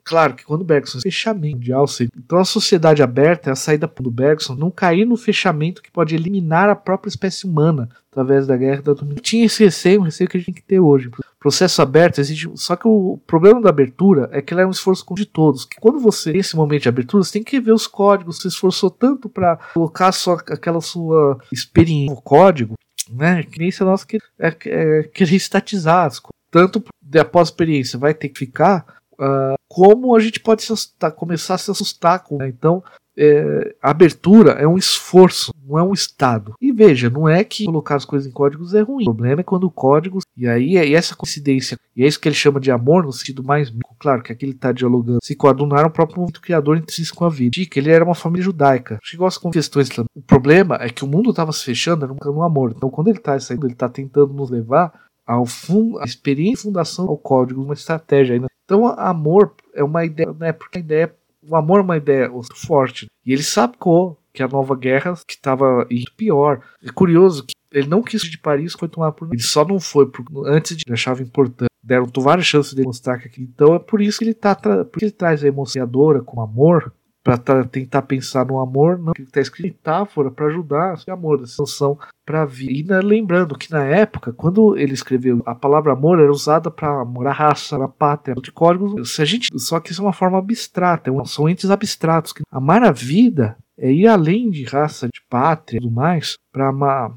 [0.10, 1.86] Claro que quando o Bergson fechamento mundial,
[2.18, 6.16] então a sociedade aberta é a saída do Bergson não cair no fechamento que pode
[6.16, 9.22] eliminar a própria espécie humana através da guerra da dominação.
[9.22, 11.12] Tinha esse receio, um receio que a gente tem que ter hoje.
[11.40, 15.06] Processo aberto existe, só que o problema da abertura é que ela é um esforço
[15.14, 15.64] de todos.
[15.64, 18.40] Que quando você tem esse momento de abertura, você tem que ver os códigos.
[18.40, 22.74] Você esforçou tanto para colocar só aquela sua experiência no código,
[23.12, 23.44] né?
[23.44, 26.34] Que nem nós que é, é, querer estatizar as coisas.
[26.50, 26.84] Tanto
[27.20, 31.56] após a experiência vai ter que ficar uh, como a gente pode se assustar, começar
[31.56, 32.38] a se assustar com.
[32.38, 32.48] Né?
[32.48, 32.84] Então,
[33.22, 36.54] é, a abertura é um esforço, não é um estado.
[36.62, 39.04] E veja, não é que colocar as coisas em códigos é ruim.
[39.04, 40.20] O problema é quando o código.
[40.38, 43.44] E aí e essa coincidência, e é isso que ele chama de amor no sentido
[43.44, 47.14] mais mico, claro que aqui ele está dialogando, se coadunaram o próprio movimento criador si
[47.14, 47.52] com a vida.
[47.52, 49.00] Dica, ele era uma família judaica.
[49.04, 50.08] Chegou às questões também.
[50.16, 52.74] O problema é que o mundo estava se fechando no amor.
[52.76, 54.94] Então, quando ele está saindo, ele está tentando nos levar
[55.28, 58.48] ao fun a experiência fundação ao código, uma estratégia ainda.
[58.70, 60.54] Então, amor é uma ideia, né?
[60.54, 63.08] Porque a ideia, o amor é uma ideia forte.
[63.26, 66.62] E ele sacou que a nova guerra que estava indo pior.
[66.84, 70.08] É curioso que ele não quis de Paris, foi tomar por ele só não foi
[70.08, 71.70] porque antes de achava importante.
[71.82, 73.48] Deram várias chances de mostrar que aquilo.
[73.52, 77.66] Então é por isso que ele tá porque ele traz a emocionadora com amor para
[77.66, 81.98] tentar pensar no amor, não que está escrito metáfora para ajudar esse amor, essa noção
[82.26, 82.72] para vir.
[82.72, 87.02] E né, lembrando que na época, quando ele escreveu, a palavra amor era usada para
[87.02, 89.14] amor à raça, a pátria, de códigos.
[89.14, 92.34] Se a gente, só que isso é uma forma abstrata, é são entes abstratos.
[92.52, 97.14] Amar a vida é ir além de raça, de pátria e tudo mais, para amar,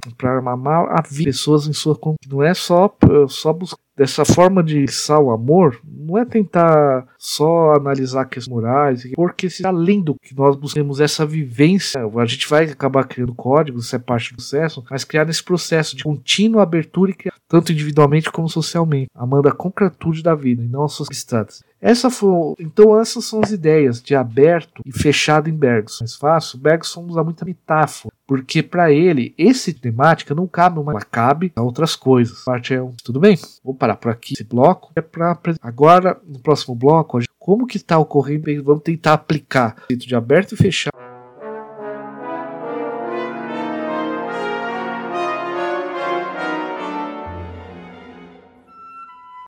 [0.46, 2.94] amar a vida, pessoas em sua Não é só,
[3.28, 9.48] só buscar dessa forma de sal amor, não é tentar só analisar questões morais, porque
[9.48, 13.96] se além do que nós buscamos essa vivência, a gente vai acabar criando códigos, isso
[13.96, 18.30] é parte do processo, mas criar esse processo de contínua abertura e criar, tanto individualmente
[18.30, 21.62] como socialmente, amando a concretude da vida e não as suas estados.
[21.80, 26.04] Essa foi, então essas são as ideias de aberto e fechado em Bergson.
[26.04, 31.52] Mais fácil, Bergson usa muita metáfora, porque para ele esse temática não cabe uma, cabe
[31.54, 32.42] a outras coisas.
[32.42, 33.38] Parte é um, tudo bem?
[33.62, 34.32] Vou parar por aqui.
[34.32, 38.64] Esse bloco é para agora no próximo bloco, como que está ocorrendo?
[38.64, 40.96] Vamos tentar aplicar o de aberto e fechado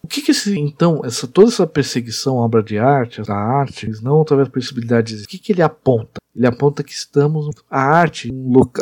[0.03, 3.91] O que, que esse, então, essa, toda essa perseguição à obra de arte, a arte,
[4.03, 6.21] não através da possibilidade de o que, que ele aponta?
[6.35, 7.49] Ele aponta que estamos.
[7.71, 8.31] A arte,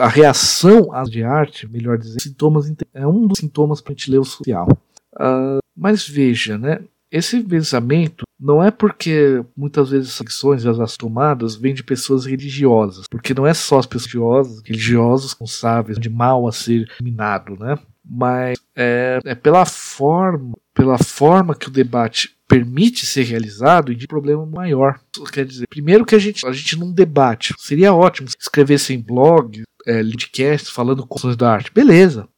[0.01, 4.19] a reação de arte, melhor dizer, sintomas, é um dos sintomas para a gente ler
[4.19, 4.69] o social.
[5.15, 6.81] Uh, mas veja, né?
[7.11, 13.05] Esse pensamento não é porque muitas vezes as secções as tomadas vêm de pessoas religiosas,
[13.11, 17.79] porque não é só as pessoas religiosas, religiosos responsáveis de mal a ser eliminado, né?
[18.05, 24.07] Mas é, é pela forma, pela forma que o debate permite ser realizado e de
[24.07, 25.01] problema maior.
[25.33, 27.55] Quer dizer, primeiro que a gente, a gente não debate.
[27.59, 31.73] Seria ótimo se escrevesse em blog, é, podcast, falando com da arte.
[31.73, 32.29] Beleza.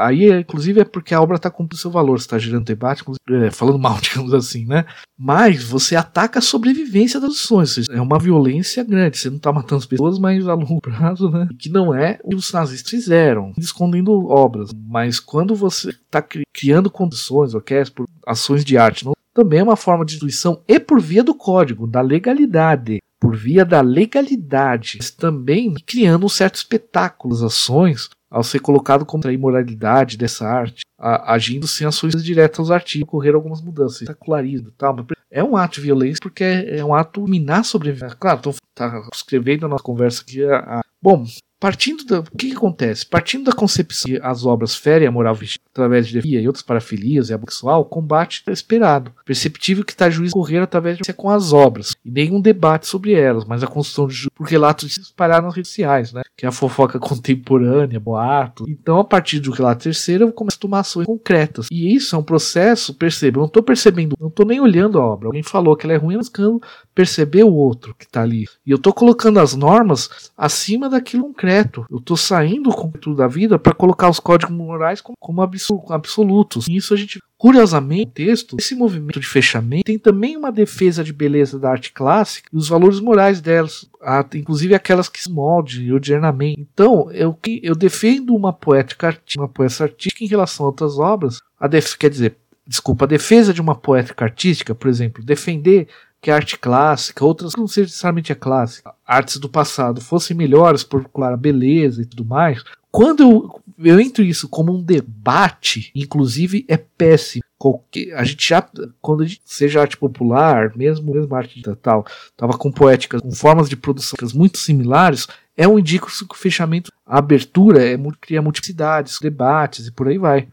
[0.00, 3.78] Aí, inclusive, é porque a obra está cumprindo seu valor, está gerando debate, é, falando
[3.78, 4.84] mal, digamos assim, né?
[5.18, 7.88] Mas você ataca a sobrevivência das ações.
[7.90, 9.18] É uma violência grande.
[9.18, 11.48] Você não está matando as pessoas, mas a longo prazo, né?
[11.58, 14.70] Que não é o que os nazistas fizeram, escondendo obras.
[14.74, 19.76] Mas quando você está criando condições, ok, por ações de arte, não, também é uma
[19.76, 25.74] forma de destruição e por via do código, da legalidade por via da legalidade, também
[25.86, 31.86] criando certos espetáculos, ações ao ser colocado contra a imoralidade dessa arte, a, agindo sem
[31.86, 34.96] ações diretas aos artigos, ocorreram algumas mudanças, espetacularismo tal.
[34.96, 38.16] Mas é um ato de violência porque é, é um ato minar sobrevivência.
[38.16, 40.44] Claro, estou tá escrevendo a nossa conversa aqui.
[40.44, 41.26] A, a, bom,
[41.60, 42.20] Partindo da.
[42.20, 43.04] O que, que, acontece?
[43.04, 46.62] Partindo da concepção que as obras ferem a moral vigente através de defia e outras
[46.62, 49.12] parafilias e abusual, o combate é esperado.
[49.24, 53.44] Perceptível que está juiz correr através de com as obras, e nenhum debate sobre elas,
[53.44, 56.22] mas a construção de por relatos se espalhar nas redes sociais, né?
[56.34, 58.64] Que é a fofoca contemporânea, boato.
[58.66, 61.66] Então, a partir do relato terceiro, eu começo a tomar ações concretas.
[61.70, 65.04] E isso é um processo, perceba, eu não estou percebendo, não estou nem olhando a
[65.04, 65.28] obra.
[65.28, 66.62] Alguém falou que ela é ruim, eu buscando
[66.94, 68.46] perceber o outro que está ali.
[68.64, 71.84] E eu estou colocando as normas acima daquilo concreto.
[71.90, 76.66] Eu estou saindo com da vida para colocar os códigos morais como, como absolutos.
[76.68, 81.12] E isso a gente Curiosamente, texto, esse movimento de fechamento tem também uma defesa de
[81.12, 83.88] beleza da arte clássica e os valores morais delas,
[84.34, 86.60] inclusive aquelas que se moldem ordinariamente.
[86.60, 89.48] Então, eu, eu defendo uma poética uma
[89.80, 93.76] artística em relação a outras obras, a def, quer dizer, desculpa, a defesa de uma
[93.76, 95.86] poética artística, por exemplo, defender
[96.20, 100.82] que a arte clássica, outras que não necessariamente a clássica, artes do passado fossem melhores
[100.82, 106.64] por claro, beleza e tudo mais, quando eu, eu entro isso como um debate, inclusive
[106.68, 107.42] é péssimo.
[107.56, 108.68] Qualquer, a gente já,
[109.00, 113.68] quando a gente, seja arte popular, mesmo, mesmo arte tal, tava com poéticas, com formas
[113.68, 119.18] de produção muito similares, é um indício que o fechamento, a abertura é, cria multiplicidades,
[119.20, 120.48] debates e por aí vai.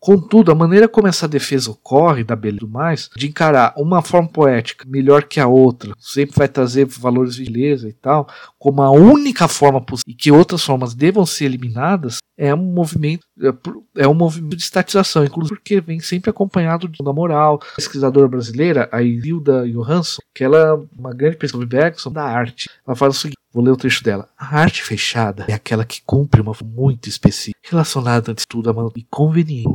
[0.00, 4.28] Contudo, a maneira como essa defesa ocorre, da beleza tudo mais, de encarar uma forma
[4.28, 8.90] poética melhor que a outra, sempre vai trazer valores de beleza e tal, como a
[8.90, 14.08] única forma possível e que outras formas devam ser eliminadas, é um movimento é, é
[14.08, 17.60] um movimento de estatização, inclusive porque vem sempre acompanado da moral.
[17.72, 22.22] A pesquisadora brasileira, a Hilda Johansson, que ela é uma grande pesquisadora de Bergson da
[22.22, 24.28] arte, ela fala o seguinte: Vou ler o trecho dela.
[24.38, 28.72] A arte fechada é aquela que cumpre uma muito específica, relacionada antes de tudo a
[28.72, 29.68] mão e conveniente.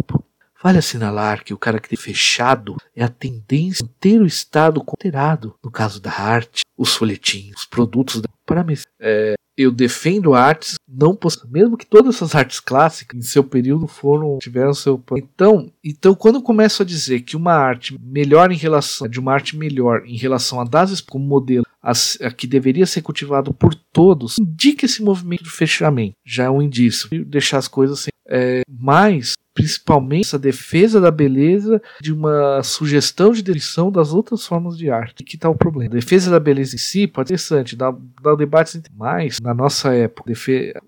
[0.63, 5.55] Vale assinalar que o caráter fechado é a tendência a ter o estado alterado.
[5.61, 8.65] No caso da arte, os folhetins, os produtos da para
[8.99, 11.17] é, eu defendo artes não
[11.49, 16.35] mesmo que todas essas artes clássicas em seu período foram tiveram seu então então quando
[16.35, 20.17] eu começo a dizer que uma arte melhor em relação de uma arte melhor em
[20.17, 25.03] relação a das como modelo a, a que deveria ser cultivado por todos indica esse
[25.03, 26.15] movimento de fechamento.
[26.25, 27.09] Já é um indício.
[27.25, 33.41] Deixar as coisas assim é, mas principalmente essa defesa da beleza de uma sugestão de
[33.41, 35.23] descrição das outras formas de arte.
[35.23, 35.91] Que está o problema?
[35.91, 39.93] A defesa da beleza em si pode ser interessante, dá, dá debates mais na nossa
[39.93, 40.31] época.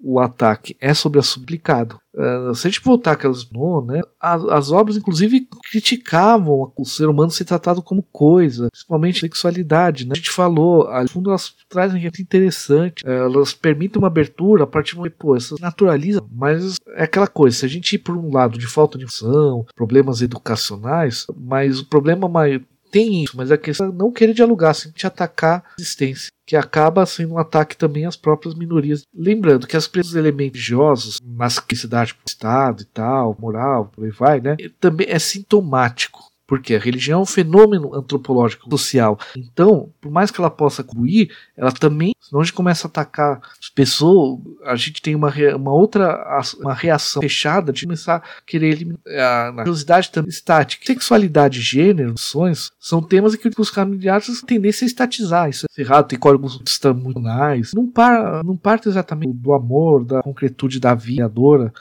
[0.02, 2.00] O ataque é sobre a suplicado.
[2.16, 7.10] Uh, se a gente voltar aquelas no, né, as, as, obras inclusive criticavam o ser
[7.10, 10.06] humano ser tratado como coisa, principalmente sexualidade.
[10.06, 10.14] Né?
[10.14, 14.68] A gente falou, no fundo elas trazem gente interessante, uh, elas permitem uma abertura a
[14.68, 18.32] partir de pô, essas naturalizam, mas é aquela coisa, se a gente ir por um
[18.32, 22.62] lado de falta de informação, problemas educacionais, mas o problema maior
[22.96, 27.06] tem isso, mas a questão é não querer dialogar, simplesmente atacar a existência, que acaba
[27.06, 29.02] sendo um ataque também às próprias minorias.
[29.14, 34.12] Lembrando que as presos elementos religiosos, nas cidade do Estado e tal, moral, por aí
[34.12, 34.56] vai, né?
[34.80, 39.20] Também é sintomático porque a religião é um fenômeno antropológico social.
[39.36, 43.42] Então, por mais que ela possa contribuir, ela também, senão a gente começa a atacar
[43.60, 46.26] as pessoas, a gente tem uma, uma outra
[46.60, 50.86] uma reação fechada de começar a querer eliminar a curiosidade também estática.
[50.86, 55.50] Sexualidade, gênero, sonhos são temas que os familiares tendência a estatizar.
[55.50, 57.72] Isso é errado, tem códigos estamunais.
[57.74, 61.32] Não, par, não parte exatamente do amor, da concretude da vida.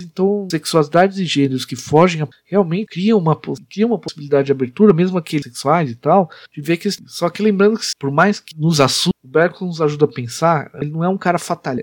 [0.03, 3.38] Então, sexualidades e gêneros que fogem realmente criam uma,
[3.70, 6.88] criam uma possibilidade abertura, mesmo aqueles sexuais e tal, de ver que.
[7.07, 10.71] Só que lembrando que, por mais que nos assuste, o Bergson nos ajuda a pensar,
[10.75, 11.75] ele não é um cara fatal.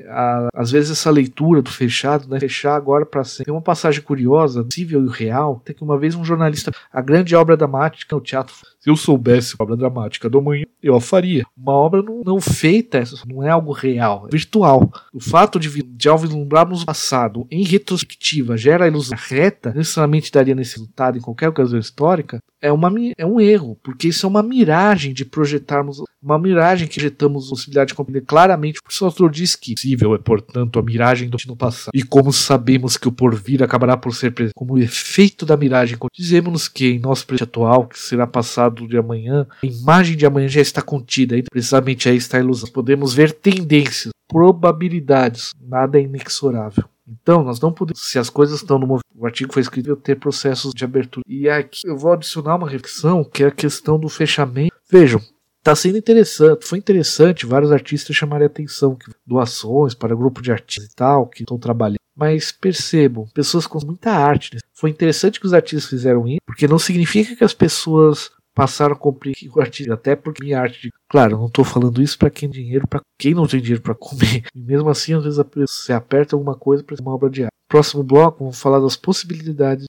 [0.54, 2.40] Às vezes essa leitura do fechado, né?
[2.40, 3.46] Fechar agora para sempre.
[3.46, 7.36] Tem uma passagem curiosa, possível e real, tem que uma vez um jornalista, a grande
[7.36, 11.46] obra dramática, o teatro se eu soubesse a obra dramática do amanhã, eu a faria.
[11.56, 14.92] Uma obra não, não feita, não é algo real, é virtual.
[15.14, 20.32] O fato de, de ao vislumbrarmos o passado em retrospectiva gera a ilusão reta, necessariamente
[20.32, 24.30] daria nesse resultado em qualquer ocasião histórica, é, uma, é um erro, porque isso é
[24.30, 29.32] uma miragem de projetarmos, uma miragem que projetamos a possibilidade de compreender claramente, o autor
[29.32, 31.92] diz que possível é, portanto, a miragem do no passado.
[31.94, 36.68] E como sabemos que o porvir acabará por ser presente como efeito da miragem, dizemos
[36.68, 40.62] que em nosso presente atual, que será passado de amanhã, a imagem de amanhã já
[40.62, 42.70] está contida, aí precisamente aí está a ilusão.
[42.70, 46.86] Podemos ver tendências, probabilidades, nada é inexorável.
[47.08, 50.16] Então, nós não podemos, se as coisas estão no movimento, o artigo foi escrito, ter
[50.16, 51.24] processos de abertura.
[51.28, 54.74] E aqui eu vou adicionar uma reflexão, que é a questão do fechamento.
[54.90, 55.22] Vejam,
[55.60, 60.96] está sendo interessante, foi interessante vários artistas chamarem atenção, doações para grupo de artistas e
[60.96, 62.00] tal, que estão trabalhando.
[62.16, 64.56] Mas percebam, pessoas com muita arte.
[64.56, 64.60] Né?
[64.74, 68.98] Foi interessante que os artistas fizeram isso, porque não significa que as pessoas passaram a
[68.98, 70.90] compreender o artista, até porque minha arte, de...
[71.10, 73.96] claro, não estou falando isso para quem tem dinheiro, para quem não tem dinheiro para
[73.96, 74.44] comer.
[74.56, 77.52] E mesmo assim, às vezes se aperta alguma coisa para uma obra de arte.
[77.68, 79.86] Próximo bloco, vamos falar das possibilidades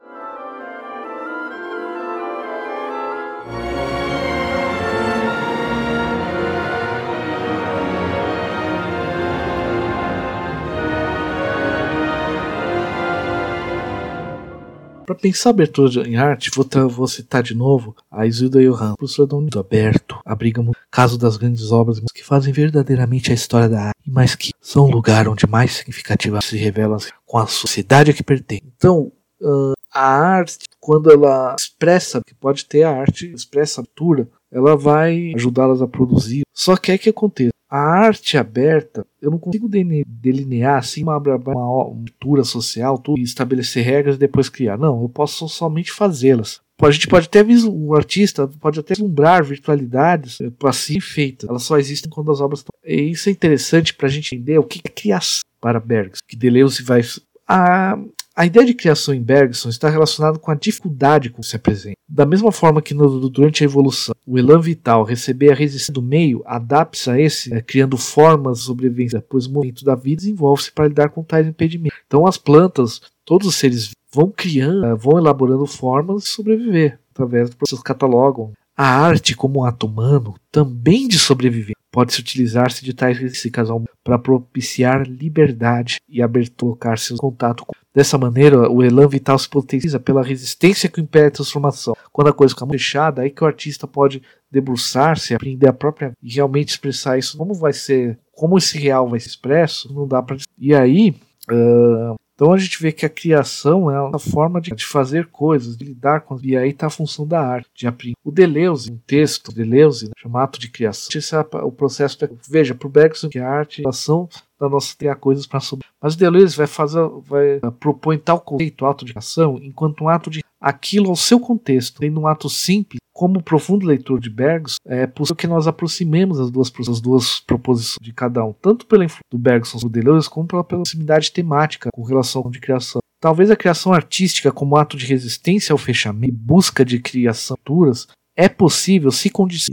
[15.04, 19.36] Para pensar abertura em arte, vou, vou, citar de novo a Isilda Johan, professora da
[19.36, 24.00] Unido Aberto, abriga o caso das grandes obras que fazem verdadeiramente a história da arte,
[24.06, 26.96] mas que são o lugar onde mais significativa se revela
[27.26, 28.62] com a sociedade a que pertence.
[28.76, 34.28] Então, uh, a arte, quando ela expressa, que pode ter a arte, expressa a abertura,
[34.50, 36.42] ela vai ajudá-las a produzir.
[36.52, 37.52] Só que é que acontece.
[37.74, 41.86] A arte aberta, eu não consigo delinear assim uma, uma,
[42.22, 44.76] uma social tudo, e estabelecer regras e depois criar.
[44.76, 46.60] Não, eu posso somente fazê-las.
[46.82, 51.48] A gente pode até o artista pode até vislumbrar virtualidades é, assim feitas.
[51.48, 52.72] Elas só existem quando as obras estão.
[52.84, 56.36] E isso é interessante para a gente entender o que é criação para Bergs, que
[56.36, 57.00] Deleuze vai
[57.48, 57.98] a,
[58.34, 61.96] a ideia de criação em Bergson está relacionada com a dificuldade com que se apresenta.
[62.08, 66.02] Da mesma forma que no, durante a evolução, o elan vital receber a resistência do
[66.02, 70.72] meio adapta-se a esse, é, criando formas de sobrevivência, pois o momento da vida desenvolve-se
[70.72, 71.98] para lidar com tais impedimentos.
[72.06, 77.50] Então as plantas, todos os seres vão criando, é, vão elaborando formas de sobreviver através
[77.50, 78.52] do processo catalogam.
[78.74, 83.68] A arte, como um ato humano, também de sobreviver, pode-se utilizar-se de tais características
[84.02, 89.48] para propiciar liberdade e abertura, colocar-se em contato com Dessa maneira, o elan vital se
[89.48, 91.94] potencializa pela resistência que impede a transformação.
[92.10, 96.12] Quando a coisa fica muito fechada, aí que o artista pode debruçar-se, aprender a própria
[96.22, 97.36] e realmente expressar isso.
[97.36, 100.38] Como vai ser, como esse real vai ser expresso, não dá para.
[100.58, 101.14] E aí,
[101.50, 105.76] uh, então a gente vê que a criação é uma forma de, de fazer coisas,
[105.76, 106.36] de lidar com.
[106.42, 108.16] E aí está a função da arte, de aprender.
[108.24, 111.08] O Deleuze, um texto, Deleuze, né, chama ato de criação.
[111.14, 112.18] Esse é o processo.
[112.18, 114.28] De, veja, para o Bergson, que a arte, a ação
[114.58, 115.86] da nossa criar coisas para subir.
[116.00, 120.28] Mas o Deleuze vai fazer, vai propor tal conceito, ato de ação, enquanto um ato
[120.28, 125.06] de aquilo ao seu contexto, tendo um ato simples, como profundo leitor de Bergson, é
[125.06, 129.26] possível que nós aproximemos as duas, as duas proposições de cada um, tanto pela influência
[129.30, 133.00] do Bergson do Deleuze, como pela proximidade temática com relação de criação.
[133.20, 138.08] Talvez a criação artística como ato de resistência ao fechamento e busca de criação futuras
[138.34, 139.30] é possível se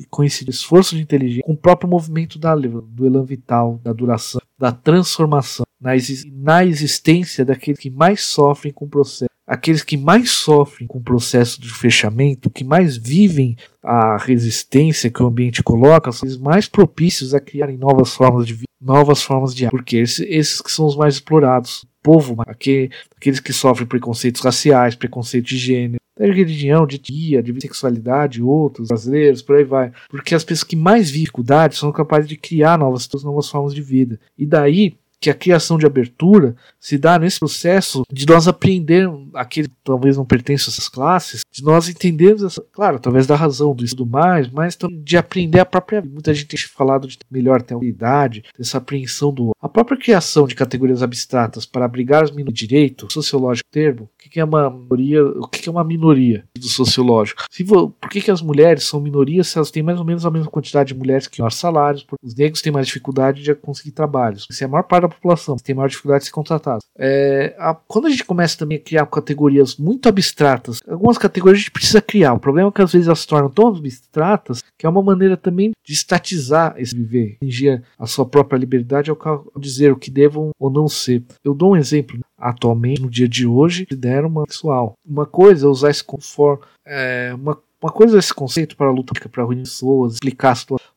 [0.10, 4.72] coincidir esforço de inteligência com o próprio movimento da, do elan vital, da duração, da
[4.72, 5.92] transformação, na,
[6.34, 9.28] na existência daqueles que mais sofrem com o processo.
[9.50, 15.24] Aqueles que mais sofrem com o processo de fechamento, que mais vivem a resistência que
[15.24, 19.56] o ambiente coloca, são os mais propícios a criarem novas formas de vida, novas formas
[19.56, 19.72] de arte.
[19.72, 21.84] Porque esses, esses que são os mais explorados.
[22.04, 28.43] Povo, aqueles que sofrem preconceitos raciais, preconceito de gênero, de religião, de tia, de sexualidade,
[28.43, 29.91] outros brasileiros, por aí vai.
[30.10, 33.82] Porque as pessoas que mais vivem dificuldades são capazes de criar novas, novas formas de
[33.82, 34.20] vida.
[34.38, 39.67] E daí que a criação de abertura se dá nesse processo de nós aprendermos, aquele
[39.67, 43.74] que talvez não pertence a essas classes, de nós entendermos, essa, claro, através da razão
[43.76, 46.14] do tudo mais, mas também de aprender a própria vida.
[46.14, 50.56] Muita gente tem falado de melhor ter habilidade, dessa apreensão do A própria criação de
[50.56, 55.47] categorias abstratas para abrigar os minorias direito, sociológico termo, o que é uma minoria, o
[55.47, 57.43] que é uma minoria do sociológico?
[57.50, 60.32] Se, por que, que as mulheres são minorias se elas têm mais ou menos a
[60.32, 62.06] mesma quantidade de mulheres que maiores salários?
[62.22, 64.47] Os negros têm mais dificuldade de conseguir trabalhos.
[64.52, 66.82] Se é a maior parte da população tem maior dificuldade de ser contratado.
[66.97, 71.56] É, a, quando a gente começa também a criar categorias muito abstratas, algumas categorias categoria
[71.56, 72.34] a gente precisa criar.
[72.34, 75.36] O problema é que às vezes elas se tornam tão abstratas que é uma maneira
[75.36, 80.52] também de estatizar esse viver, atingir a sua própria liberdade ao dizer o que devam
[80.60, 81.24] ou não ser.
[81.44, 82.20] Eu dou um exemplo.
[82.38, 84.94] Atualmente, no dia de hoje, deram uma pessoal.
[85.06, 88.91] Uma coisa é usar esse conforto, é, uma uma coisa é esse conceito para a
[88.91, 90.88] luta para reunir pessoas, explicar a situação.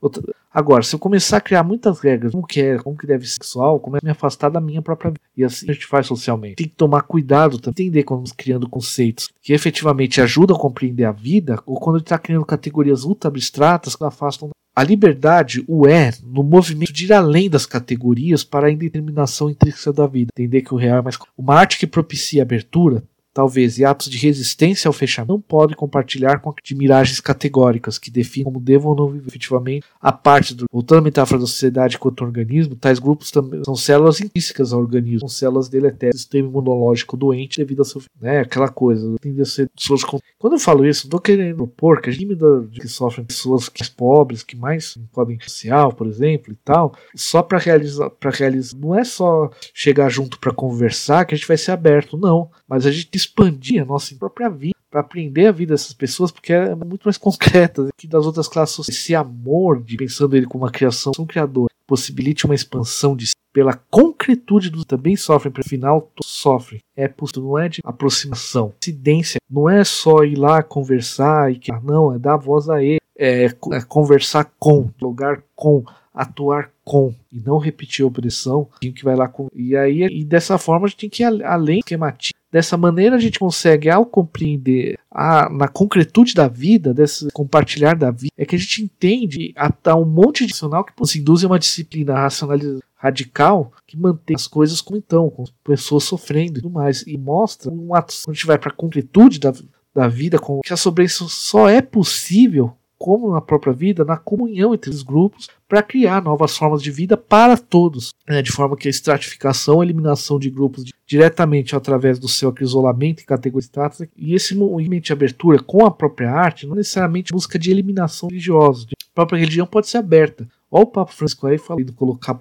[0.52, 3.34] Agora, se eu começar a criar muitas regras, como que é, como que deve ser
[3.34, 5.20] sexual, começo a me afastar da minha própria vida.
[5.36, 6.56] E assim a gente faz socialmente.
[6.56, 11.04] Tem que tomar cuidado também, entender quando estamos criando conceitos que efetivamente ajudam a compreender
[11.04, 15.86] a vida, ou quando a está criando categorias ultra abstratas que afastam a liberdade, o
[15.86, 20.30] é, no movimento de ir além das categorias para a indeterminação intrínseca da vida.
[20.34, 21.18] Entender que o real é mais.
[21.36, 23.02] Uma arte que propicia abertura
[23.32, 28.10] talvez, e atos de resistência ao fechamento, não podem compartilhar com de miragens categóricas que
[28.10, 30.66] definem como devam ou não viver efetivamente a parte do.
[30.70, 35.20] Voltando à metáfora da sociedade quanto organismo, tais grupos também são células intrínsecas ao organismo,
[35.20, 38.02] são células deletérias, sistema imunológico doente devido ao seu.
[38.20, 40.18] Né, aquela coisa, tem de ser pessoas com...
[40.38, 42.36] Quando eu falo isso, não estou querendo propor que a gente
[42.72, 47.58] que sofrem pessoas que pobres, que mais podem social, por exemplo, e tal, só para
[47.58, 51.72] realizar, para realizar, não é só chegar junto para conversar que a gente vai ser
[51.72, 55.94] aberto, não, mas a gente expandir a nossa própria vida, para aprender a vida dessas
[55.94, 58.88] pessoas, porque é muito mais concreta que das outras classes.
[58.88, 63.74] Esse amor de pensando ele como uma criação, um criador, possibilite uma expansão de pela
[63.90, 66.80] concretude do também sofrem, para final sofrem.
[66.96, 71.70] É possível, não é de aproximação, incidência, não é só ir lá conversar e que
[71.82, 77.40] não, é dar voz a ele, é, é conversar com, lugar com, atuar com e
[77.40, 79.48] não repetir a opressão, que vai lá com.
[79.54, 83.18] E aí, e dessa forma, a gente tem que ir além esquematismo Dessa maneira a
[83.18, 88.54] gente consegue, ao compreender a, na concretude da vida, desse compartilhar da vida, é que
[88.54, 92.80] a gente entende até um monte de racional que se induz a uma disciplina racionalizada
[92.94, 97.70] radical que mantém as coisas como então, com pessoas sofrendo e tudo mais, e mostra
[97.70, 99.52] um ato, quando a gente vai para a concretude da,
[99.94, 104.72] da vida, com, que a sobrevivência só é possível como na própria vida, na comunhão
[104.72, 108.86] entre os grupos, para criar novas formas de vida para todos, né, de forma que
[108.86, 114.06] a estratificação, a eliminação de grupos de, diretamente através do seu isolamento e categoria status,
[114.16, 118.86] e esse movimento de abertura com a própria arte, não necessariamente busca de eliminação religiosa.
[118.92, 120.46] A própria religião pode ser aberta.
[120.70, 122.38] Olha o Papa Francisco aí falando colocar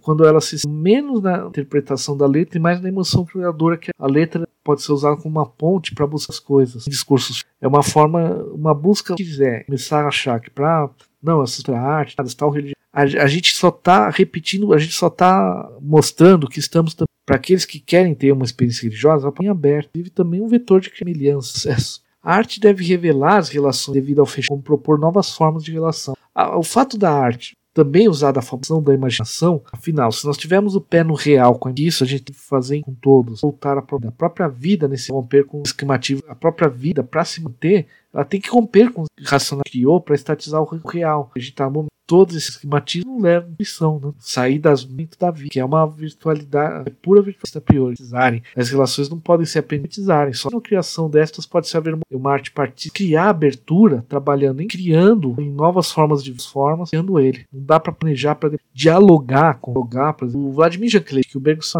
[0.00, 4.06] quando ela se menos na interpretação da letra e mais na emoção criadora que a
[4.06, 6.84] letra pode ser usada como uma ponte para buscar as coisas.
[6.84, 10.90] Discursos é uma forma, uma busca que quiser começar a achar que para
[11.22, 15.70] não essa arte, tal religião, a, a gente só está repetindo, a gente só está
[15.80, 20.40] mostrando que estamos para aqueles que querem ter uma experiência religiosa, em aberto, vive também
[20.40, 21.76] um vetor de semelhança.
[22.22, 26.16] A arte deve revelar as relações devido ao fechamento, como propor novas formas de relação.
[26.56, 30.80] O fato da arte também usar a função da imaginação, afinal, se nós tivermos o
[30.80, 34.48] pé no real com isso, a gente tem que fazer com todos, voltar a própria
[34.48, 38.48] vida nesse romper com o esquemativo, a própria vida para se manter, ela tem que
[38.48, 41.30] romper com o racional que criou para estatizar o real.
[41.36, 41.68] A gente está
[42.06, 44.12] todos esses esquematismos levam a missão, né?
[44.18, 47.96] sair das mentes da vida, que é uma virtualidade, é pura virtualidade a priori.
[48.56, 52.50] As relações não podem se aprendizares, só na criação destas pode se haver uma arte
[52.50, 57.46] partida, criar abertura, trabalhando em criando em novas formas de formas, criando ele.
[57.52, 61.40] Não dá para planejar para dialogar com dialogar, por exemplo, o Vladimir Jankler, que o
[61.40, 61.78] Bergson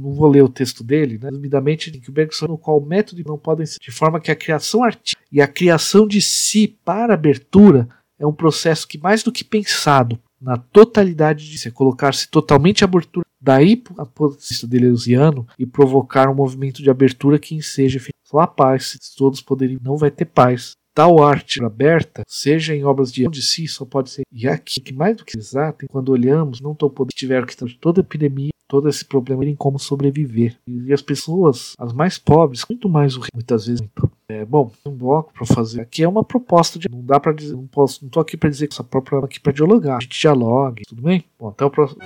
[0.00, 1.28] não vou ler o texto dele, né?
[1.30, 4.36] Resumidamente, que o Bergson no qual o método não podem ser de forma que a
[4.36, 7.88] criação artística e a criação de si para abertura
[8.18, 12.86] é um processo que, mais do que pensado na totalidade de se colocar-se totalmente à
[12.86, 18.46] abertura, daí a posição deleuziano e provocar um movimento de abertura que enseja só a
[18.46, 20.72] paz, se todos poderiam, não vai ter paz.
[20.94, 24.22] Tal arte aberta, seja em obras de de si, só pode ser.
[24.32, 28.00] E aqui, que mais do que exato, quando olhamos, não estou podendo tiver que toda
[28.00, 30.56] epidemia, todo esse problema em como sobreviver.
[30.66, 33.86] E as pessoas, as mais pobres, muito mais o muitas vezes.
[34.28, 37.54] É, bom, um bloco para fazer aqui é uma proposta de não dá para dizer,
[37.54, 40.18] não posso, não tô aqui para dizer que essa própria aqui para dialogar, a gente
[40.18, 41.24] dialogue, tudo bem?
[41.38, 42.00] Bom, até o próximo.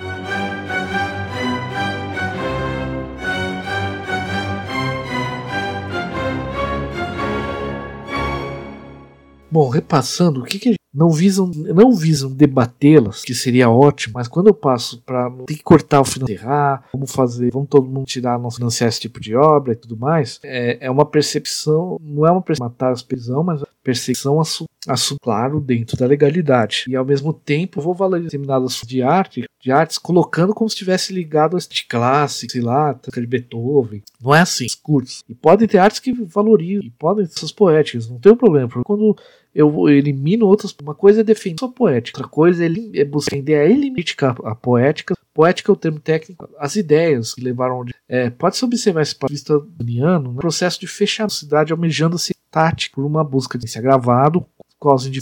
[9.49, 14.47] Bom, repassando, o que, que não visam não visam debatê-las, que seria ótimo, mas quando
[14.47, 18.37] eu passo para ter que cortar o final, enterrar, vamos fazer, vamos todo mundo tirar,
[18.37, 22.31] não financiar esse tipo de obra e tudo mais, é, é uma percepção, não é
[22.31, 24.39] uma percepção matar as prisão, mas perseguição
[24.87, 26.85] assunto claro dentro da legalidade.
[26.87, 31.13] E ao mesmo tempo vou valorizar determinadas de arte, de artes, colocando como se estivesse
[31.13, 34.01] ligado a de classe, sei lá, de Beethoven.
[34.21, 35.23] Não é assim, curtos.
[35.29, 38.69] E podem ter artes que valorizam, e podem ser essas poéticas, não tem um problema.
[38.83, 39.15] Quando
[39.53, 43.55] eu elimino outras, uma coisa é defender a poética, outra coisa é, é buscar entender
[43.55, 45.15] a eliminar a poética.
[45.33, 47.85] Poética é o termo técnico, as ideias que levaram.
[48.07, 53.05] É, Pode-se observar esse vista uniano no processo de fechar a cidade, almejando-se tática por
[53.05, 54.45] uma busca de ser gravado,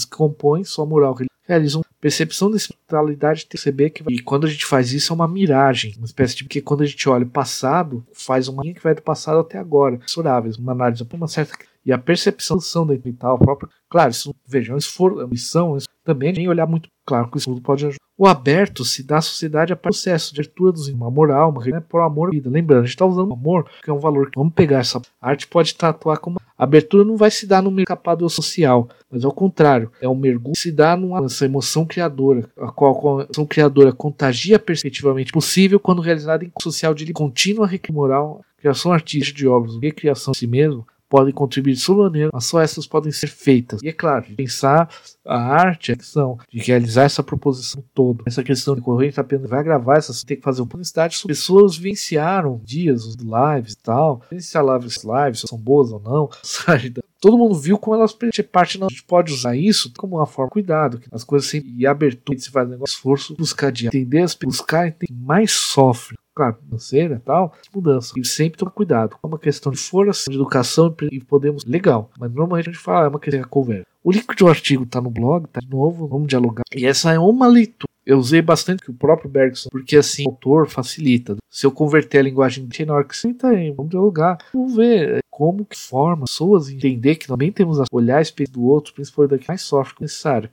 [0.07, 1.15] que compõem sua moral
[1.49, 5.93] realizam percepção da espiritualidade perceber que e quando a gente faz isso é uma miragem,
[5.97, 8.95] uma espécie de que quando a gente olha o passado, faz uma linha que vai
[8.95, 13.69] do passado até agora, mensuráveis, uma análise uma certa e a percepção da mental própria.
[13.89, 17.85] Claro, isso vejam, esforço, missão, isso também nem olhar muito claro que isso tudo pode
[17.85, 17.99] ajudar.
[18.17, 21.79] O aberto se dá à sociedade a processo de abertura dos uma moral, uma né,
[21.79, 22.49] por amor à vida.
[22.49, 25.29] Lembrando, a gente está usando amor, que é um valor que vamos pegar essa a
[25.29, 29.31] arte pode tatuar como a abertura não vai se dar no mercado social, mas ao
[29.31, 33.45] contrário, é um mergulho que se dá numa essa emoção criadora, a qual a emoção
[33.45, 39.77] criadora contagia perspectivamente possível quando realizada em social de contínua moral, criação artística de obras,
[39.81, 43.81] recriação de si mesmo, podem contribuir de sua maneira, mas só essas podem ser feitas.
[43.81, 44.87] E é claro, pensar
[45.25, 49.63] a arte, a questão de realizar essa proposição toda, essa questão de corrente apenas vai
[49.63, 51.19] gravar essa, tem que fazer uma publicidade.
[51.25, 56.29] Pessoas vivenciaram dias, lives e tal, vivenciar lives, lives, são boas ou não?
[57.19, 58.13] Todo mundo viu como elas
[58.51, 58.87] parte não.
[58.87, 61.85] A gente pode usar isso como uma forma de cuidado, que as coisas sempre e
[61.85, 67.19] abertura, se faz um esforço, buscar de entender, buscar entender mais sofre claro, financeira e
[67.19, 68.13] tal, mudança.
[68.17, 69.17] E sempre tomar cuidado.
[69.21, 71.65] É uma questão de força, de educação e podemos.
[71.65, 72.09] Legal.
[72.17, 73.85] Mas normalmente a gente fala, é uma questão de conversa.
[74.03, 76.63] O link do artigo tá no blog, tá de novo, vamos dialogar.
[76.73, 77.89] E essa é uma leitura.
[78.05, 81.35] Eu usei bastante o próprio Bergson, porque assim, o autor facilita.
[81.49, 84.37] Se eu converter a linguagem de na hora que tá aí, vamos dialogar.
[84.53, 88.51] Vamos ver é, como que forma pessoas entender que também temos a olhar a espelho
[88.51, 90.49] do outro, principalmente daqui mais sofre necessário.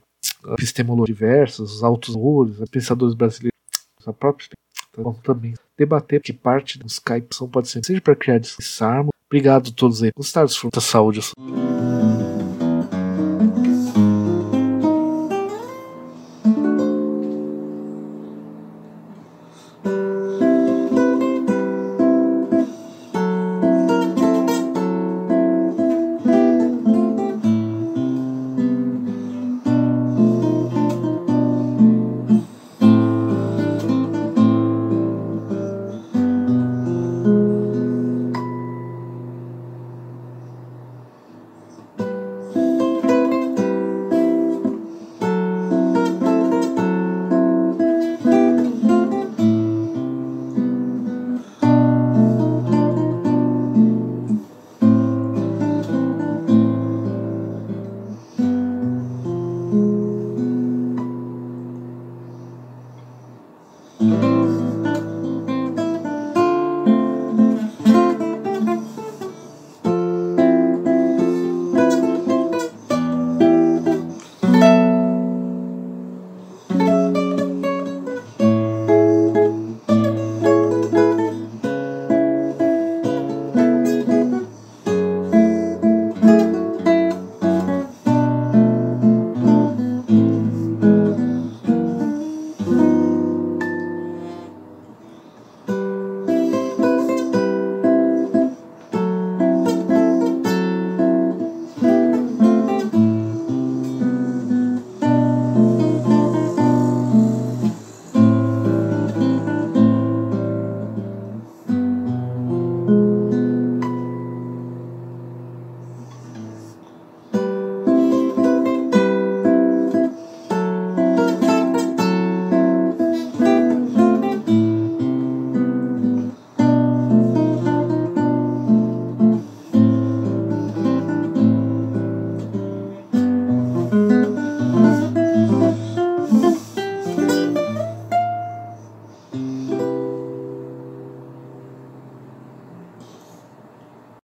[0.53, 3.57] Epistemologia diversas, os autores, pensadores brasileiros,
[4.05, 4.49] a própria
[4.97, 9.09] Vamos também debater que parte dos Skype são pode ser seja para criar desarmo.
[9.27, 10.11] Obrigado a todos aí.
[10.15, 11.19] Gostaram da saúde.